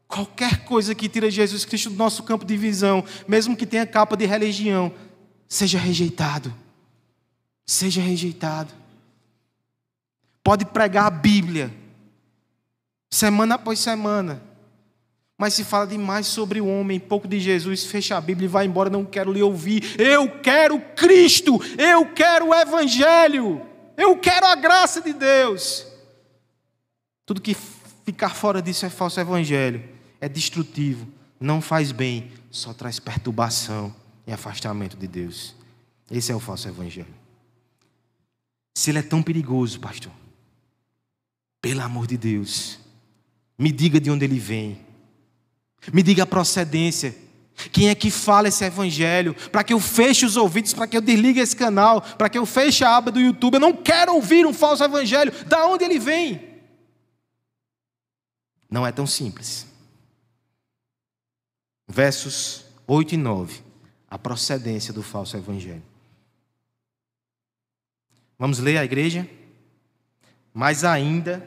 Qualquer 0.06 0.64
coisa 0.64 0.94
que 0.94 1.08
tira 1.08 1.30
Jesus 1.30 1.64
Cristo 1.64 1.90
do 1.90 1.96
nosso 1.96 2.22
campo 2.22 2.44
de 2.44 2.56
visão, 2.56 3.02
mesmo 3.26 3.56
que 3.56 3.66
tenha 3.66 3.86
capa 3.86 4.16
de 4.16 4.26
religião, 4.26 4.92
seja 5.48 5.78
rejeitado. 5.78 6.54
Seja 7.66 8.00
rejeitado. 8.00 8.72
Pode 10.42 10.66
pregar 10.66 11.06
a 11.06 11.10
Bíblia 11.10 11.72
semana 13.10 13.54
após 13.54 13.78
semana. 13.78 14.42
Mas 15.36 15.54
se 15.54 15.64
fala 15.64 15.86
demais 15.86 16.26
sobre 16.26 16.60
o 16.60 16.66
homem, 16.66 17.00
pouco 17.00 17.26
de 17.26 17.40
Jesus, 17.40 17.84
fecha 17.84 18.16
a 18.16 18.20
Bíblia 18.20 18.46
e 18.46 18.48
vai 18.48 18.66
embora, 18.66 18.88
não 18.88 19.04
quero 19.04 19.32
lhe 19.32 19.42
ouvir. 19.42 20.00
Eu 20.00 20.40
quero 20.40 20.78
Cristo, 20.94 21.60
eu 21.76 22.12
quero 22.12 22.48
o 22.48 22.54
Evangelho, 22.54 23.60
eu 23.96 24.16
quero 24.16 24.46
a 24.46 24.54
graça 24.54 25.00
de 25.00 25.12
Deus. 25.12 25.86
Tudo 27.26 27.40
que 27.40 27.56
ficar 28.04 28.30
fora 28.30 28.62
disso 28.62 28.86
é 28.86 28.90
falso 28.90 29.18
Evangelho, 29.18 29.82
é 30.20 30.28
destrutivo, 30.28 31.08
não 31.40 31.60
faz 31.60 31.90
bem, 31.90 32.30
só 32.50 32.72
traz 32.72 33.00
perturbação 33.00 33.94
e 34.26 34.32
afastamento 34.32 34.96
de 34.96 35.08
Deus. 35.08 35.56
Esse 36.10 36.30
é 36.30 36.34
o 36.34 36.40
falso 36.40 36.68
Evangelho. 36.68 37.23
Se 38.74 38.90
ele 38.90 38.98
é 38.98 39.02
tão 39.02 39.22
perigoso, 39.22 39.78
pastor, 39.78 40.12
pelo 41.62 41.80
amor 41.80 42.06
de 42.06 42.16
Deus, 42.16 42.80
me 43.56 43.70
diga 43.70 44.00
de 44.00 44.10
onde 44.10 44.24
ele 44.24 44.38
vem. 44.38 44.80
Me 45.92 46.02
diga 46.02 46.24
a 46.24 46.26
procedência. 46.26 47.16
Quem 47.70 47.88
é 47.88 47.94
que 47.94 48.10
fala 48.10 48.48
esse 48.48 48.64
evangelho? 48.64 49.34
Para 49.52 49.62
que 49.62 49.72
eu 49.72 49.78
feche 49.78 50.26
os 50.26 50.36
ouvidos, 50.36 50.74
para 50.74 50.88
que 50.88 50.96
eu 50.96 51.00
desligue 51.00 51.38
esse 51.38 51.54
canal, 51.54 52.02
para 52.02 52.28
que 52.28 52.36
eu 52.36 52.44
feche 52.44 52.82
a 52.84 52.96
aba 52.96 53.12
do 53.12 53.20
YouTube. 53.20 53.54
Eu 53.54 53.60
não 53.60 53.72
quero 53.72 54.14
ouvir 54.14 54.44
um 54.44 54.52
falso 54.52 54.82
evangelho. 54.82 55.32
Da 55.46 55.66
onde 55.66 55.84
ele 55.84 55.98
vem? 55.98 56.54
Não 58.68 58.84
é 58.84 58.90
tão 58.90 59.06
simples. 59.06 59.66
Versos 61.86 62.64
8 62.88 63.14
e 63.14 63.16
9. 63.16 63.62
A 64.10 64.18
procedência 64.18 64.92
do 64.92 65.02
falso 65.02 65.36
evangelho. 65.36 65.82
Vamos 68.44 68.58
ler 68.58 68.76
a 68.76 68.84
igreja? 68.84 69.26
Mas 70.52 70.84
ainda 70.84 71.42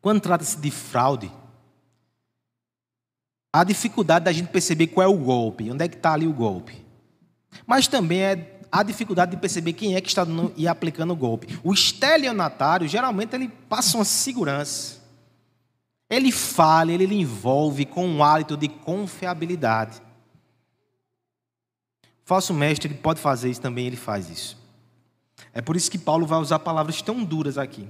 Quando 0.00 0.20
trata-se 0.22 0.58
de 0.58 0.70
fraude, 0.70 1.30
há 3.52 3.64
dificuldade 3.64 4.24
da 4.24 4.32
gente 4.32 4.48
perceber 4.48 4.86
qual 4.88 5.04
é 5.04 5.08
o 5.08 5.18
golpe, 5.18 5.70
onde 5.70 5.84
é 5.84 5.88
que 5.88 5.96
está 5.96 6.12
ali 6.12 6.26
o 6.26 6.32
golpe. 6.32 6.84
Mas 7.66 7.86
também 7.86 8.20
é 8.20 8.60
a 8.70 8.82
dificuldade 8.82 9.32
de 9.32 9.36
perceber 9.36 9.74
quem 9.74 9.94
é 9.94 10.00
que 10.00 10.08
está 10.08 10.26
e 10.56 10.66
aplicando 10.66 11.12
o 11.12 11.16
golpe. 11.16 11.58
O 11.62 11.74
estelionatário, 11.74 12.88
geralmente, 12.88 13.34
ele 13.34 13.48
passa 13.68 13.98
uma 13.98 14.04
segurança. 14.04 15.02
Ele 16.08 16.32
fala, 16.32 16.90
ele 16.90 17.06
lhe 17.06 17.20
envolve 17.20 17.84
com 17.84 18.06
um 18.06 18.24
hálito 18.24 18.56
de 18.56 18.68
confiabilidade. 18.68 20.00
O 22.02 22.06
falso 22.24 22.54
mestre 22.54 22.88
ele 22.88 22.98
pode 22.98 23.20
fazer 23.20 23.50
isso 23.50 23.60
também, 23.60 23.86
ele 23.86 23.96
faz 23.96 24.30
isso. 24.30 24.58
É 25.52 25.60
por 25.60 25.76
isso 25.76 25.90
que 25.90 25.98
Paulo 25.98 26.26
vai 26.26 26.38
usar 26.38 26.58
palavras 26.60 27.02
tão 27.02 27.22
duras 27.22 27.58
aqui. 27.58 27.88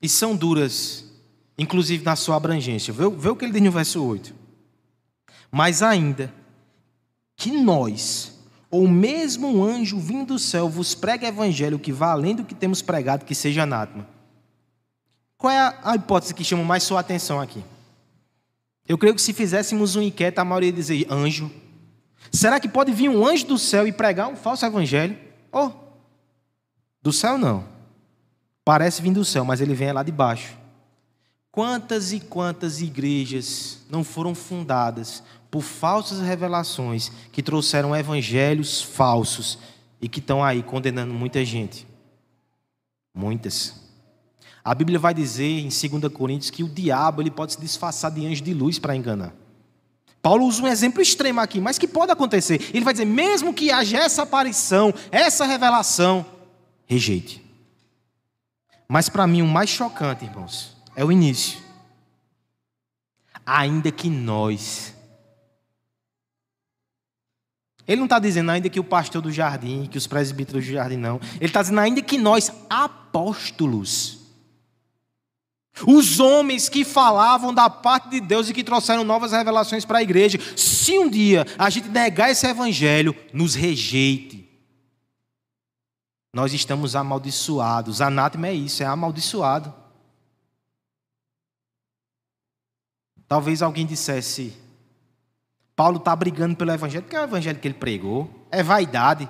E 0.00 0.08
são 0.08 0.34
duras, 0.34 1.04
inclusive 1.60 2.02
na 2.02 2.16
sua 2.16 2.36
abrangência. 2.36 2.90
Vê, 2.90 3.08
vê 3.10 3.28
o 3.28 3.36
que 3.36 3.44
ele 3.44 3.52
diz 3.52 3.62
no 3.62 3.70
verso 3.70 4.02
8. 4.02 4.34
Mas 5.52 5.82
ainda 5.82 6.32
que 7.36 7.50
nós, 7.50 8.32
ou 8.70 8.88
mesmo 8.88 9.46
um 9.46 9.62
anjo 9.62 10.00
vindo 10.00 10.28
do 10.28 10.38
céu, 10.38 10.70
vos 10.70 10.94
pregue 10.94 11.26
evangelho 11.26 11.78
que 11.78 11.92
vá 11.92 12.12
além 12.12 12.34
do 12.34 12.44
que 12.44 12.54
temos 12.54 12.80
pregado, 12.80 13.26
que 13.26 13.34
seja 13.34 13.64
anátema. 13.64 14.08
Qual 15.36 15.52
é 15.52 15.78
a 15.84 15.94
hipótese 15.94 16.32
que 16.32 16.42
chama 16.42 16.64
mais 16.64 16.82
sua 16.82 17.00
atenção 17.00 17.38
aqui? 17.38 17.62
Eu 18.88 18.96
creio 18.96 19.14
que 19.14 19.20
se 19.20 19.34
fizéssemos 19.34 19.96
um 19.96 20.02
enquete, 20.02 20.40
a 20.40 20.44
maioria 20.44 20.70
ia 20.70 20.72
dizer 20.72 21.06
anjo. 21.10 21.50
Será 22.32 22.58
que 22.58 22.68
pode 22.68 22.90
vir 22.90 23.10
um 23.10 23.26
anjo 23.26 23.46
do 23.46 23.58
céu 23.58 23.86
e 23.86 23.92
pregar 23.92 24.28
um 24.28 24.36
falso 24.36 24.64
evangelho? 24.64 25.16
Oh, 25.52 25.70
do 27.02 27.12
céu 27.12 27.36
não. 27.36 27.64
Parece 28.64 29.02
vir 29.02 29.12
do 29.12 29.26
céu, 29.26 29.44
mas 29.44 29.60
ele 29.60 29.74
vem 29.74 29.92
lá 29.92 30.02
de 30.02 30.12
baixo. 30.12 30.59
Quantas 31.60 32.10
e 32.10 32.20
quantas 32.20 32.80
igrejas 32.80 33.80
não 33.90 34.02
foram 34.02 34.34
fundadas 34.34 35.22
por 35.50 35.60
falsas 35.60 36.18
revelações 36.18 37.12
que 37.30 37.42
trouxeram 37.42 37.94
evangelhos 37.94 38.80
falsos 38.80 39.58
e 40.00 40.08
que 40.08 40.20
estão 40.20 40.42
aí 40.42 40.62
condenando 40.62 41.12
muita 41.12 41.44
gente? 41.44 41.86
Muitas. 43.14 43.74
A 44.64 44.74
Bíblia 44.74 44.98
vai 44.98 45.12
dizer 45.12 45.58
em 45.58 45.68
2 45.68 46.10
Coríntios 46.10 46.48
que 46.48 46.64
o 46.64 46.68
diabo 46.68 47.20
ele 47.20 47.30
pode 47.30 47.52
se 47.52 47.60
disfarçar 47.60 48.10
de 48.10 48.24
anjo 48.24 48.42
de 48.42 48.54
luz 48.54 48.78
para 48.78 48.96
enganar. 48.96 49.34
Paulo 50.22 50.46
usa 50.46 50.62
um 50.62 50.66
exemplo 50.66 51.02
extremo 51.02 51.40
aqui, 51.40 51.60
mas 51.60 51.76
que 51.76 51.86
pode 51.86 52.10
acontecer. 52.10 52.70
Ele 52.72 52.86
vai 52.86 52.94
dizer: 52.94 53.04
mesmo 53.04 53.52
que 53.52 53.70
haja 53.70 53.98
essa 53.98 54.22
aparição, 54.22 54.94
essa 55.12 55.44
revelação, 55.44 56.24
rejeite. 56.86 57.44
Mas 58.88 59.10
para 59.10 59.26
mim 59.26 59.42
o 59.42 59.46
mais 59.46 59.68
chocante, 59.68 60.24
irmãos, 60.24 60.79
é 61.00 61.04
o 61.04 61.10
início. 61.10 61.58
Ainda 63.46 63.90
que 63.90 64.10
nós. 64.10 64.94
Ele 67.88 67.96
não 67.96 68.04
está 68.04 68.18
dizendo 68.18 68.50
ainda 68.50 68.68
que 68.68 68.78
o 68.78 68.84
pastor 68.84 69.22
do 69.22 69.32
jardim, 69.32 69.86
que 69.86 69.96
os 69.96 70.06
presbíteros 70.06 70.66
do 70.66 70.72
jardim, 70.72 70.98
não. 70.98 71.18
Ele 71.36 71.46
está 71.46 71.62
dizendo 71.62 71.80
ainda 71.80 72.02
que 72.02 72.18
nós, 72.18 72.52
apóstolos, 72.68 74.18
os 75.86 76.20
homens 76.20 76.68
que 76.68 76.84
falavam 76.84 77.54
da 77.54 77.70
parte 77.70 78.10
de 78.10 78.20
Deus 78.20 78.50
e 78.50 78.52
que 78.52 78.62
trouxeram 78.62 79.02
novas 79.02 79.32
revelações 79.32 79.86
para 79.86 80.00
a 80.00 80.02
igreja, 80.02 80.38
se 80.54 80.98
um 80.98 81.08
dia 81.08 81.46
a 81.58 81.70
gente 81.70 81.88
negar 81.88 82.30
esse 82.30 82.46
evangelho, 82.46 83.16
nos 83.32 83.54
rejeite 83.54 84.40
nós 86.32 86.52
estamos 86.52 86.94
amaldiçoados. 86.94 88.00
Anátema 88.00 88.48
é 88.48 88.54
isso, 88.54 88.82
é 88.82 88.86
amaldiçoado. 88.86 89.79
Talvez 93.30 93.62
alguém 93.62 93.86
dissesse: 93.86 94.52
Paulo 95.76 95.98
está 95.98 96.16
brigando 96.16 96.56
pelo 96.56 96.72
evangelho, 96.72 97.04
porque 97.04 97.14
é 97.14 97.20
o 97.20 97.24
evangelho 97.24 97.60
que 97.60 97.68
ele 97.68 97.74
pregou, 97.74 98.28
é 98.50 98.60
vaidade. 98.60 99.28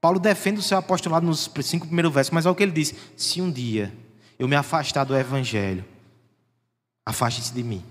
Paulo 0.00 0.18
defende 0.18 0.58
o 0.58 0.62
seu 0.62 0.76
apostolado 0.76 1.24
nos 1.24 1.48
cinco 1.62 1.86
primeiros 1.86 2.12
versos, 2.12 2.32
mas 2.32 2.46
é 2.46 2.50
o 2.50 2.56
que 2.56 2.64
ele 2.64 2.72
diz: 2.72 2.92
se 3.16 3.40
um 3.40 3.48
dia 3.48 3.96
eu 4.36 4.48
me 4.48 4.56
afastar 4.56 5.04
do 5.04 5.16
evangelho, 5.16 5.84
afaste-se 7.06 7.54
de 7.54 7.62
mim. 7.62 7.84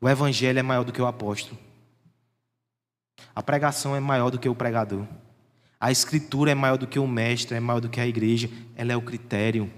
O 0.00 0.08
evangelho 0.08 0.58
é 0.58 0.64
maior 0.64 0.82
do 0.82 0.92
que 0.92 1.00
o 1.00 1.06
apóstolo. 1.06 1.56
A 3.32 3.44
pregação 3.44 3.94
é 3.94 4.00
maior 4.00 4.30
do 4.30 4.40
que 4.40 4.48
o 4.48 4.56
pregador. 4.56 5.06
A 5.78 5.92
escritura 5.92 6.50
é 6.50 6.54
maior 6.54 6.78
do 6.78 6.88
que 6.88 6.98
o 6.98 7.06
mestre, 7.06 7.56
é 7.56 7.60
maior 7.60 7.78
do 7.78 7.88
que 7.88 8.00
a 8.00 8.06
igreja. 8.08 8.50
Ela 8.74 8.92
é 8.92 8.96
o 8.96 9.02
critério. 9.02 9.70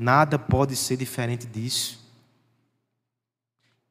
Nada 0.00 0.38
pode 0.38 0.74
ser 0.76 0.96
diferente 0.96 1.46
disso. 1.46 2.00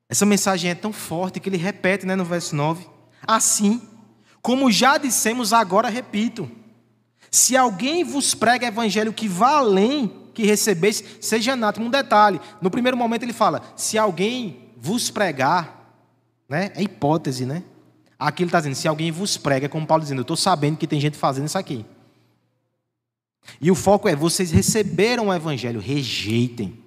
Essa 0.09 0.25
mensagem 0.25 0.71
é 0.71 0.73
tão 0.73 0.91
forte 0.91 1.39
que 1.39 1.47
ele 1.47 1.55
repete 1.55 2.03
né, 2.03 2.15
no 2.15 2.25
verso 2.25 2.55
9. 2.55 2.87
Assim, 3.27 3.79
como 4.41 4.71
já 4.71 4.97
dissemos, 4.97 5.53
agora 5.53 5.87
repito. 5.87 6.49
Se 7.29 7.55
alguém 7.55 8.03
vos 8.03 8.33
prega 8.33 8.65
evangelho 8.65 9.13
que 9.13 9.27
vá 9.27 9.57
além 9.57 10.31
que 10.33 10.47
recebesse, 10.47 11.05
seja 11.21 11.53
anátema. 11.53 11.85
Um 11.85 11.91
detalhe: 11.91 12.41
no 12.59 12.71
primeiro 12.71 12.97
momento 12.97 13.21
ele 13.21 13.31
fala, 13.31 13.61
se 13.75 13.95
alguém 13.95 14.71
vos 14.77 15.11
pregar, 15.11 15.93
né, 16.49 16.71
é 16.73 16.81
hipótese, 16.81 17.45
né? 17.45 17.61
Aqui 18.17 18.41
ele 18.41 18.47
está 18.47 18.57
dizendo, 18.57 18.75
se 18.75 18.87
alguém 18.87 19.11
vos 19.11 19.37
prega, 19.37 19.69
como 19.69 19.85
Paulo 19.85 20.01
dizendo, 20.01 20.21
eu 20.21 20.23
estou 20.23 20.35
sabendo 20.35 20.77
que 20.77 20.87
tem 20.87 20.99
gente 20.99 21.17
fazendo 21.17 21.45
isso 21.45 21.57
aqui. 21.57 21.85
E 23.59 23.71
o 23.71 23.75
foco 23.75 24.07
é, 24.07 24.15
vocês 24.15 24.51
receberam 24.51 25.27
o 25.27 25.33
evangelho, 25.33 25.79
rejeitem. 25.79 26.83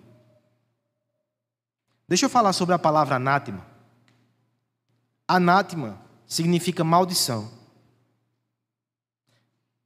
Deixa 2.08 2.26
eu 2.26 2.30
falar 2.30 2.52
sobre 2.52 2.74
a 2.74 2.78
palavra 2.78 3.16
anátema. 3.16 3.66
Anátema 5.26 6.00
significa 6.26 6.84
maldição. 6.84 7.50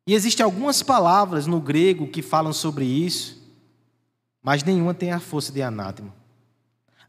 E 0.06 0.14
existem 0.14 0.44
algumas 0.44 0.82
palavras 0.82 1.46
no 1.46 1.60
grego 1.60 2.06
que 2.08 2.22
falam 2.22 2.52
sobre 2.52 2.84
isso, 2.84 3.42
mas 4.42 4.62
nenhuma 4.62 4.94
tem 4.94 5.10
a 5.12 5.18
força 5.18 5.52
de 5.52 5.62
anátema. 5.62 6.14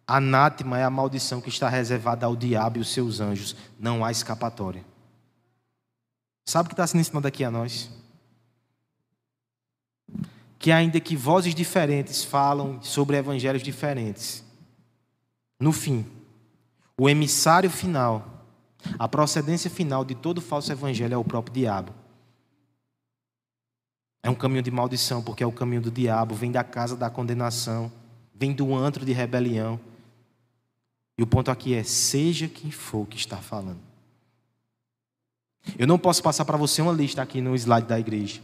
Anátema 0.07 0.79
é 0.79 0.83
a 0.83 0.89
maldição 0.89 1.41
que 1.41 1.49
está 1.49 1.67
reservada 1.67 2.25
ao 2.25 2.35
diabo 2.35 2.77
e 2.77 2.81
os 2.81 2.89
seus 2.89 3.19
anjos. 3.19 3.55
Não 3.77 4.03
há 4.03 4.11
escapatória. 4.11 4.83
Sabe 6.45 6.67
o 6.67 6.69
que 6.69 6.73
está 6.73 6.87
sendo 6.87 7.01
ensinado 7.01 7.27
aqui 7.27 7.43
a 7.43 7.51
nós? 7.51 7.91
Que 10.59 10.71
ainda 10.71 10.99
que 10.99 11.15
vozes 11.15 11.53
diferentes 11.53 12.23
falam 12.23 12.81
sobre 12.81 13.17
evangelhos 13.17 13.61
diferentes, 13.61 14.43
no 15.59 15.71
fim, 15.71 16.05
o 16.99 17.09
emissário 17.09 17.69
final, 17.69 18.45
a 18.97 19.07
procedência 19.07 19.69
final 19.69 20.03
de 20.03 20.15
todo 20.15 20.41
falso 20.41 20.71
evangelho 20.71 21.13
é 21.13 21.17
o 21.17 21.23
próprio 21.23 21.53
diabo. 21.53 21.93
É 24.23 24.29
um 24.29 24.35
caminho 24.35 24.61
de 24.61 24.71
maldição, 24.71 25.21
porque 25.23 25.43
é 25.43 25.47
o 25.47 25.51
caminho 25.51 25.81
do 25.81 25.91
diabo, 25.91 26.35
vem 26.35 26.51
da 26.51 26.63
casa 26.63 26.95
da 26.95 27.09
condenação, 27.09 27.91
vem 28.33 28.51
do 28.51 28.75
antro 28.75 29.05
de 29.05 29.13
rebelião. 29.13 29.79
E 31.17 31.23
o 31.23 31.27
ponto 31.27 31.49
aqui 31.49 31.73
é: 31.73 31.83
seja 31.83 32.47
quem 32.47 32.69
for 32.69 33.07
que 33.07 33.17
está 33.17 33.37
falando. 33.37 33.79
Eu 35.77 35.87
não 35.87 35.97
posso 35.97 36.21
passar 36.21 36.45
para 36.45 36.57
você 36.57 36.81
uma 36.81 36.93
lista 36.93 37.21
aqui 37.21 37.41
no 37.41 37.55
slide 37.55 37.87
da 37.87 37.99
igreja, 37.99 38.41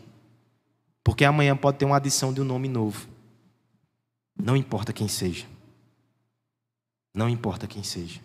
porque 1.04 1.26
amanhã 1.26 1.56
pode 1.56 1.78
ter 1.78 1.86
uma 1.86 1.97
adição 1.97 2.34
de 2.34 2.39
um 2.41 2.45
nome 2.45 2.68
novo. 2.68 3.08
Não 4.36 4.56
importa 4.56 4.93
quem 4.93 5.08
seja. 5.08 5.45
Não 7.14 7.30
importa 7.30 7.68
quem 7.68 7.84
seja. 7.84 8.22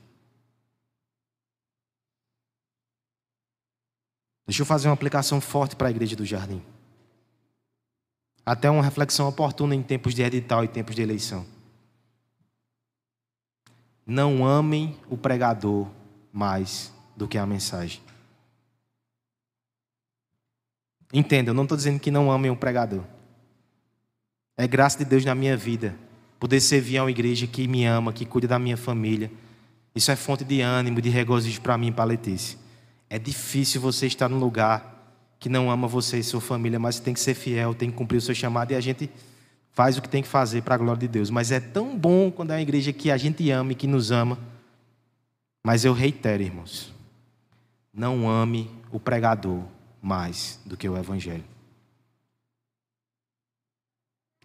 Deixa 4.47 4.63
eu 4.63 4.67
fazer 4.67 4.89
uma 4.89 4.95
aplicação 4.95 5.41
forte 5.41 5.77
para 5.77 5.89
a 5.89 5.91
igreja 5.91 6.17
do 6.17 6.25
jardim. 6.25 6.63
Até 8.47 8.71
uma 8.71 8.83
reflexão 8.83 9.29
oportuna 9.29 9.75
em 9.75 9.83
tempos 9.83 10.15
de 10.15 10.23
edital 10.23 10.65
e 10.65 10.69
tempos 10.69 10.95
de 10.95 11.03
eleição. 11.03 11.45
Não 14.07 14.47
amem 14.47 14.99
o 15.11 15.19
pregador 15.19 15.87
mais 16.33 16.91
do 17.15 17.29
que 17.29 17.37
a 17.37 17.45
mensagem. 17.45 18.08
Entenda, 21.13 21.51
eu 21.51 21.55
não 21.55 21.63
estou 21.63 21.77
dizendo 21.77 21.99
que 21.99 22.11
não 22.11 22.31
amem 22.31 22.51
o 22.51 22.57
pregador. 22.57 23.03
É 24.57 24.67
graça 24.67 24.99
de 24.99 25.05
Deus 25.05 25.25
na 25.25 25.35
minha 25.35 25.57
vida 25.57 25.95
poder 26.39 26.61
servir 26.61 26.99
a 26.99 27.05
uma 27.05 27.11
igreja 27.11 27.47
que 27.47 27.67
me 27.67 27.85
ama, 27.85 28.13
que 28.13 28.25
cuida 28.25 28.47
da 28.47 28.59
minha 28.59 28.77
família. 28.77 29.31
Isso 29.95 30.11
é 30.11 30.17
fonte 30.17 30.45
de 30.45 30.61
ânimo, 30.61 31.01
de 31.01 31.09
regozijo 31.09 31.61
para 31.61 31.77
mim 31.79 31.89
e 31.89 31.93
para 31.93 32.05
Letícia. 32.05 32.59
É 33.11 33.19
difícil 33.19 33.81
você 33.81 34.07
estar 34.07 34.29
num 34.29 34.39
lugar 34.39 34.97
que 35.39 35.49
não 35.49 35.71
ama 35.71 35.89
você 35.89 36.19
e 36.19 36.25
sua 36.25 36.41
família, 36.41 36.79
mas 36.79 37.01
tem 37.01 37.15
que 37.15 37.21
ser 37.21 37.35
fiel, 37.35 37.75
tem 37.75 37.91
que 37.91 37.97
cumprir 37.97 38.19
o 38.19 38.21
seu 38.21 38.35
chamado 38.35 38.73
e 38.73 38.75
a 38.75 38.81
gente 38.81 39.09
faz 39.71 39.97
o 39.97 40.03
que 40.03 40.09
tem 40.09 40.23
que 40.23 40.29
fazer 40.29 40.63
para 40.63 40.75
a 40.75 40.79
glória 40.79 41.01
de 41.01 41.09
Deus. 41.09 41.31
Mas 41.31 41.51
é 41.51 41.61
tão 41.61 41.97
bom 41.97 42.31
quando 42.31 42.51
é 42.51 42.55
uma 42.57 42.63
igreja 42.63 42.93
que 42.93 43.11
a 43.11 43.17
gente 43.17 43.49
ama 43.51 43.73
e 43.73 43.75
que 43.75 43.87
nos 43.87 44.11
ama. 44.11 44.39
Mas 45.65 45.85
eu 45.85 45.93
reitero, 45.93 46.43
irmãos, 46.43 46.93
não 47.93 48.29
ame 48.29 48.71
o 48.91 48.99
pregador 49.01 49.63
mais 50.01 50.61
do 50.65 50.77
que 50.77 50.89
o 50.89 50.97
evangelho. 50.97 51.45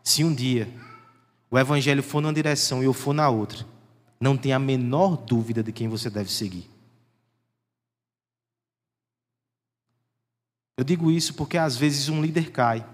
Se 0.03 0.23
um 0.23 0.33
dia 0.33 0.71
o 1.49 1.57
evangelho 1.57 2.01
for 2.01 2.21
numa 2.21 2.33
direção 2.33 2.81
e 2.81 2.85
eu 2.85 2.93
for 2.93 3.13
na 3.13 3.29
outra, 3.29 3.65
não 4.19 4.35
tenha 4.35 4.55
a 4.55 4.59
menor 4.59 5.17
dúvida 5.17 5.61
de 5.61 5.71
quem 5.71 5.87
você 5.87 6.09
deve 6.09 6.31
seguir. 6.31 6.69
Eu 10.75 10.83
digo 10.83 11.11
isso 11.11 11.33
porque 11.35 11.57
às 11.57 11.77
vezes 11.77 12.09
um 12.09 12.21
líder 12.21 12.51
cai 12.51 12.85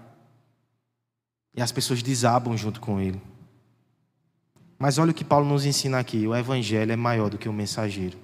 e 1.54 1.62
as 1.62 1.72
pessoas 1.72 2.02
desabam 2.02 2.56
junto 2.56 2.80
com 2.80 3.00
ele. 3.00 3.20
Mas 4.78 4.98
olha 4.98 5.10
o 5.10 5.14
que 5.14 5.24
Paulo 5.24 5.46
nos 5.46 5.64
ensina 5.64 5.98
aqui: 5.98 6.26
o 6.26 6.34
evangelho 6.34 6.92
é 6.92 6.96
maior 6.96 7.30
do 7.30 7.38
que 7.38 7.48
o 7.48 7.52
mensageiro. 7.52 8.18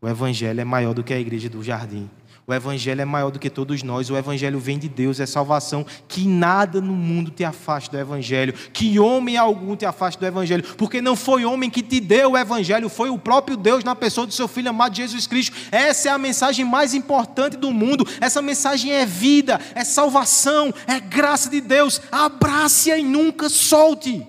O 0.00 0.08
evangelho 0.08 0.60
é 0.60 0.64
maior 0.64 0.92
do 0.92 1.02
que 1.02 1.14
a 1.14 1.18
igreja 1.18 1.48
do 1.48 1.62
jardim. 1.62 2.10
O 2.46 2.52
Evangelho 2.52 3.00
é 3.00 3.04
maior 3.06 3.30
do 3.30 3.38
que 3.38 3.48
todos 3.48 3.82
nós. 3.82 4.10
O 4.10 4.16
Evangelho 4.16 4.58
vem 4.58 4.78
de 4.78 4.86
Deus, 4.86 5.18
é 5.18 5.24
salvação. 5.24 5.84
Que 6.06 6.26
nada 6.28 6.78
no 6.78 6.92
mundo 6.92 7.30
te 7.30 7.42
afaste 7.42 7.90
do 7.90 7.98
Evangelho. 7.98 8.52
Que 8.52 8.98
homem 8.98 9.38
algum 9.38 9.74
te 9.74 9.86
afaste 9.86 10.20
do 10.20 10.26
Evangelho. 10.26 10.62
Porque 10.76 11.00
não 11.00 11.16
foi 11.16 11.46
homem 11.46 11.70
que 11.70 11.82
te 11.82 12.00
deu 12.00 12.32
o 12.32 12.38
Evangelho, 12.38 12.90
foi 12.90 13.08
o 13.08 13.18
próprio 13.18 13.56
Deus 13.56 13.82
na 13.82 13.94
pessoa 13.94 14.26
do 14.26 14.34
seu 14.34 14.46
Filho 14.46 14.68
amado 14.68 14.94
Jesus 14.94 15.26
Cristo. 15.26 15.56
Essa 15.72 16.10
é 16.10 16.12
a 16.12 16.18
mensagem 16.18 16.66
mais 16.66 16.92
importante 16.92 17.56
do 17.56 17.70
mundo. 17.72 18.06
Essa 18.20 18.42
mensagem 18.42 18.92
é 18.92 19.06
vida, 19.06 19.58
é 19.74 19.82
salvação, 19.82 20.72
é 20.86 21.00
graça 21.00 21.48
de 21.48 21.62
Deus. 21.62 22.00
Abrace-a 22.12 22.98
e 22.98 23.02
nunca 23.02 23.48
solte. 23.48 24.26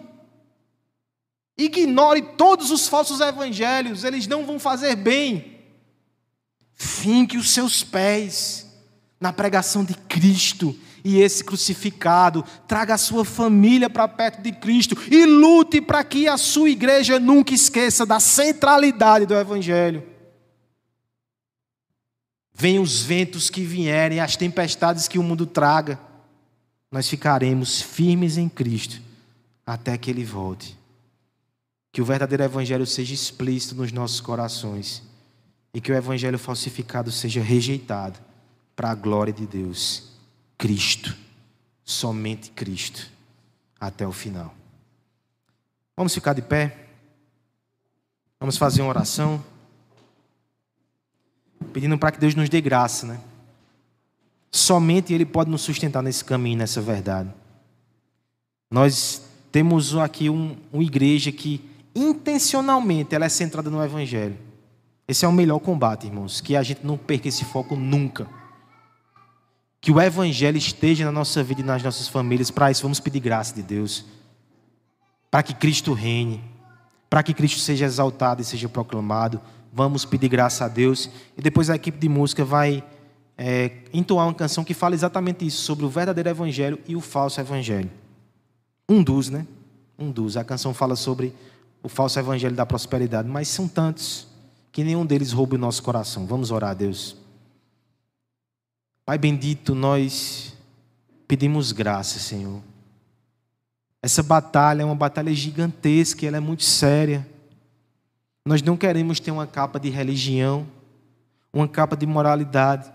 Ignore 1.57 2.21
todos 2.37 2.71
os 2.71 2.87
falsos 2.87 3.19
evangelhos, 3.19 4.03
eles 4.03 4.27
não 4.27 4.45
vão 4.45 4.59
fazer 4.59 4.95
bem. 4.95 5.54
Finque 6.75 7.37
os 7.37 7.51
seus 7.51 7.83
pés 7.83 8.67
na 9.19 9.31
pregação 9.31 9.83
de 9.83 9.93
Cristo 9.93 10.77
e 11.03 11.19
esse 11.19 11.43
crucificado. 11.43 12.43
Traga 12.67 12.95
a 12.95 12.97
sua 12.97 13.23
família 13.23 13.89
para 13.89 14.07
perto 14.07 14.41
de 14.41 14.51
Cristo 14.51 14.97
e 15.09 15.25
lute 15.25 15.79
para 15.79 16.03
que 16.03 16.27
a 16.27 16.37
sua 16.37 16.69
igreja 16.69 17.19
nunca 17.19 17.53
esqueça 17.53 18.05
da 18.05 18.19
centralidade 18.19 19.25
do 19.25 19.33
Evangelho. 19.33 20.03
Venham 22.53 22.83
os 22.83 23.01
ventos 23.01 23.49
que 23.49 23.61
vierem, 23.61 24.19
as 24.19 24.35
tempestades 24.35 25.07
que 25.07 25.19
o 25.19 25.23
mundo 25.23 25.45
traga, 25.45 25.99
nós 26.91 27.09
ficaremos 27.09 27.81
firmes 27.81 28.37
em 28.37 28.47
Cristo 28.47 29.01
até 29.65 29.97
que 29.97 30.09
Ele 30.09 30.23
volte. 30.23 30.77
Que 31.91 32.01
o 32.01 32.05
verdadeiro 32.05 32.43
Evangelho 32.43 32.85
seja 32.85 33.13
explícito 33.13 33.75
nos 33.75 33.91
nossos 33.91 34.21
corações 34.21 35.03
e 35.75 35.81
que 35.81 35.91
o 35.91 35.95
evangelho 35.95 36.39
falsificado 36.39 37.11
seja 37.11 37.41
rejeitado 37.41 38.17
para 38.77 38.91
a 38.91 38.95
glória 38.95 39.33
de 39.33 39.45
Deus. 39.45 40.13
Cristo, 40.57 41.13
somente 41.83 42.49
Cristo, 42.51 43.11
até 43.77 44.07
o 44.07 44.11
final. 44.13 44.55
Vamos 45.97 46.13
ficar 46.13 46.31
de 46.31 46.41
pé? 46.41 46.87
Vamos 48.39 48.57
fazer 48.57 48.83
uma 48.83 48.89
oração? 48.89 49.43
Pedindo 51.73 51.97
para 51.97 52.13
que 52.13 52.19
Deus 52.19 52.35
nos 52.35 52.47
dê 52.47 52.61
graça, 52.61 53.05
né? 53.05 53.19
Somente 54.49 55.13
Ele 55.13 55.25
pode 55.25 55.51
nos 55.51 55.61
sustentar 55.61 56.01
nesse 56.01 56.23
caminho, 56.23 56.57
nessa 56.57 56.79
verdade. 56.79 57.29
Nós 58.71 59.23
temos 59.51 59.93
aqui 59.97 60.29
um, 60.29 60.55
uma 60.71 60.83
igreja 60.83 61.33
que 61.33 61.69
intencionalmente 61.93 63.13
ela 63.13 63.25
é 63.25 63.29
centrada 63.29 63.69
no 63.69 63.83
Evangelho. 63.83 64.44
Esse 65.07 65.23
é 65.23 65.27
o 65.27 65.31
melhor 65.31 65.59
combate, 65.59 66.07
irmãos. 66.07 66.41
Que 66.41 66.55
a 66.55 66.63
gente 66.63 66.85
não 66.85 66.97
perca 66.97 67.27
esse 67.27 67.45
foco 67.45 67.75
nunca. 67.75 68.27
Que 69.79 69.91
o 69.91 70.01
Evangelho 70.01 70.57
esteja 70.57 71.05
na 71.05 71.11
nossa 71.11 71.43
vida 71.43 71.61
e 71.61 71.63
nas 71.63 71.83
nossas 71.83 72.07
famílias. 72.07 72.49
Para 72.49 72.71
isso, 72.71 72.81
vamos 72.81 72.99
pedir 72.99 73.19
graça 73.19 73.53
de 73.53 73.61
Deus. 73.61 74.05
Para 75.29 75.43
que 75.43 75.53
Cristo 75.53 75.93
reine. 75.93 76.43
Para 77.07 77.21
que 77.21 77.33
Cristo 77.33 77.59
seja 77.59 77.85
exaltado 77.85 78.41
e 78.41 78.45
seja 78.45 78.67
proclamado. 78.67 79.39
Vamos 79.71 80.05
pedir 80.05 80.27
graça 80.27 80.65
a 80.65 80.67
Deus. 80.67 81.09
E 81.37 81.41
depois 81.41 81.69
a 81.69 81.75
equipe 81.75 81.99
de 81.99 82.09
música 82.09 82.43
vai 82.43 82.83
é, 83.37 83.71
entoar 83.93 84.25
uma 84.25 84.33
canção 84.33 84.63
que 84.63 84.73
fala 84.73 84.95
exatamente 84.95 85.45
isso. 85.45 85.61
Sobre 85.61 85.85
o 85.85 85.89
verdadeiro 85.89 86.29
Evangelho 86.29 86.79
e 86.87 86.95
o 86.95 87.01
falso 87.01 87.39
Evangelho. 87.39 87.91
Um 88.89 89.03
dos, 89.03 89.29
né? 89.29 89.45
Um 89.99 90.09
dos. 90.09 90.35
A 90.35 90.43
canção 90.43 90.73
fala 90.73 90.95
sobre 90.95 91.31
o 91.83 91.89
falso 91.89 92.17
Evangelho 92.17 92.55
da 92.55 92.65
prosperidade. 92.65 93.29
Mas 93.29 93.49
são 93.49 93.67
tantos 93.67 94.33
que 94.75 94.83
nenhum 94.83 95.05
deles 95.05 95.31
roube 95.31 95.55
o 95.55 95.57
nosso 95.57 95.81
coração. 95.81 96.25
Vamos 96.25 96.51
orar 96.51 96.71
a 96.71 96.73
Deus. 96.73 97.15
Pai 99.05 99.17
bendito, 99.17 99.73
nós 99.73 100.53
pedimos 101.25 101.71
graça, 101.71 102.19
Senhor. 102.19 102.61
Essa 104.01 104.21
batalha 104.21 104.81
é 104.81 104.85
uma 104.85 104.93
batalha 104.93 105.33
gigantesca, 105.33 106.25
ela 106.25 106.35
é 106.35 106.41
muito 106.41 106.63
séria. 106.63 107.25
Nós 108.43 108.61
não 108.61 108.75
queremos 108.75 109.17
ter 109.17 109.31
uma 109.31 109.47
capa 109.47 109.79
de 109.79 109.89
religião, 109.89 110.67
uma 111.53 111.69
capa 111.69 111.95
de 111.95 112.05
moralidade, 112.05 112.91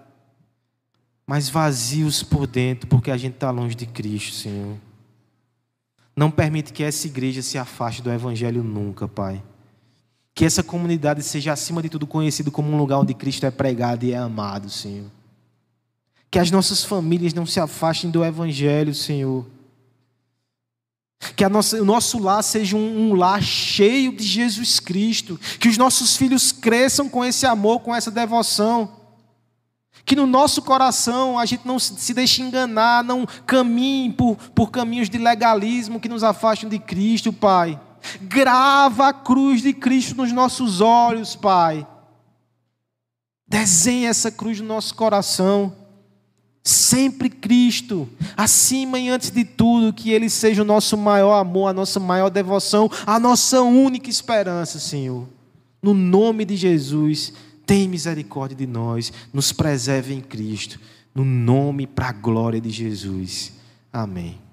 mas 1.27 1.49
vazios 1.49 2.23
por 2.23 2.47
dentro, 2.47 2.89
porque 2.89 3.11
a 3.11 3.17
gente 3.17 3.37
está 3.37 3.51
longe 3.51 3.75
de 3.75 3.87
Cristo, 3.87 4.35
Senhor. 4.35 4.77
Não 6.15 6.31
permite 6.31 6.75
que 6.75 6.83
essa 6.83 7.07
igreja 7.07 7.41
se 7.41 7.57
afaste 7.57 8.03
do 8.03 8.13
Evangelho 8.13 8.63
nunca, 8.63 9.09
Pai. 9.09 9.43
Que 10.41 10.47
essa 10.47 10.63
comunidade 10.63 11.23
seja, 11.23 11.53
acima 11.53 11.83
de 11.83 11.91
tudo, 11.91 12.07
conhecida 12.07 12.51
como 12.51 12.73
um 12.73 12.79
lugar 12.79 12.99
onde 12.99 13.13
Cristo 13.13 13.45
é 13.45 13.51
pregado 13.51 14.07
e 14.07 14.13
é 14.15 14.17
amado, 14.17 14.71
Senhor. 14.71 15.05
Que 16.31 16.39
as 16.39 16.51
nossas 16.51 16.83
famílias 16.83 17.35
não 17.35 17.45
se 17.45 17.61
afastem 17.61 18.11
do 18.11 18.25
Evangelho, 18.25 18.95
Senhor. 18.95 19.45
Que 21.37 21.47
nossa, 21.47 21.83
o 21.83 21.85
nosso 21.85 22.19
lar 22.19 22.43
seja 22.43 22.75
um, 22.75 23.11
um, 23.11 23.15
lar 23.15 23.43
cheio 23.43 24.17
de 24.17 24.25
Jesus 24.25 24.81
Cristo. 24.81 25.39
Que 25.59 25.69
os 25.69 25.77
nossos 25.77 26.17
filhos 26.17 26.53
cresçam 26.53 27.07
com 27.07 27.23
esse 27.23 27.45
amor, 27.45 27.81
com 27.81 27.95
essa 27.95 28.11
devoção. 28.11 28.91
Que 30.07 30.17
no 30.17 30.27
nosso 30.27 30.63
coração 30.63 31.39
a 31.39 31.45
gente 31.45 31.67
não 31.67 31.79
se 31.79 32.15
deixe 32.15 32.41
enganar, 32.41 33.05
não 33.05 33.27
caminhe 33.45 34.11
por, 34.11 34.37
por 34.55 34.71
caminhos 34.71 35.11
de 35.11 35.19
legalismo 35.19 36.01
que 36.01 36.09
nos 36.09 36.25
afastem 36.25 36.67
de 36.67 36.79
Cristo, 36.79 37.31
Pai. 37.31 37.79
Grava 38.23 39.09
a 39.09 39.13
cruz 39.13 39.63
de 39.63 39.73
Cristo 39.73 40.17
nos 40.17 40.33
nossos 40.33 40.81
olhos, 40.81 41.37
Pai. 41.37 41.87
Desenha 43.47 44.09
essa 44.09 44.31
cruz 44.31 44.61
no 44.61 44.67
nosso 44.67 44.95
coração. 44.95 45.75
Sempre 46.63 47.31
Cristo, 47.31 48.09
acima 48.37 48.99
e 48.99 49.09
antes 49.09 49.31
de 49.31 49.45
tudo, 49.45 49.95
que 49.95 50.11
Ele 50.11 50.29
seja 50.29 50.61
o 50.61 50.65
nosso 50.65 50.97
maior 50.97 51.39
amor, 51.39 51.69
a 51.69 51.73
nossa 51.73 51.99
maior 51.99 52.29
devoção, 52.29 52.91
a 53.07 53.19
nossa 53.19 53.63
única 53.63 54.11
esperança, 54.11 54.79
Senhor. 54.79 55.27
No 55.83 55.95
nome 55.95 56.45
de 56.45 56.57
Jesus, 56.57 57.33
tem 57.65 57.89
misericórdia 57.89 58.57
de 58.57 58.67
nós, 58.67 59.11
nos 59.33 59.53
preserve 59.53 60.13
em 60.13 60.21
Cristo, 60.21 60.79
no 61.15 61.25
nome 61.25 61.87
para 61.87 62.11
a 62.11 62.13
glória 62.13 62.61
de 62.61 62.69
Jesus. 62.69 63.53
Amém. 63.91 64.50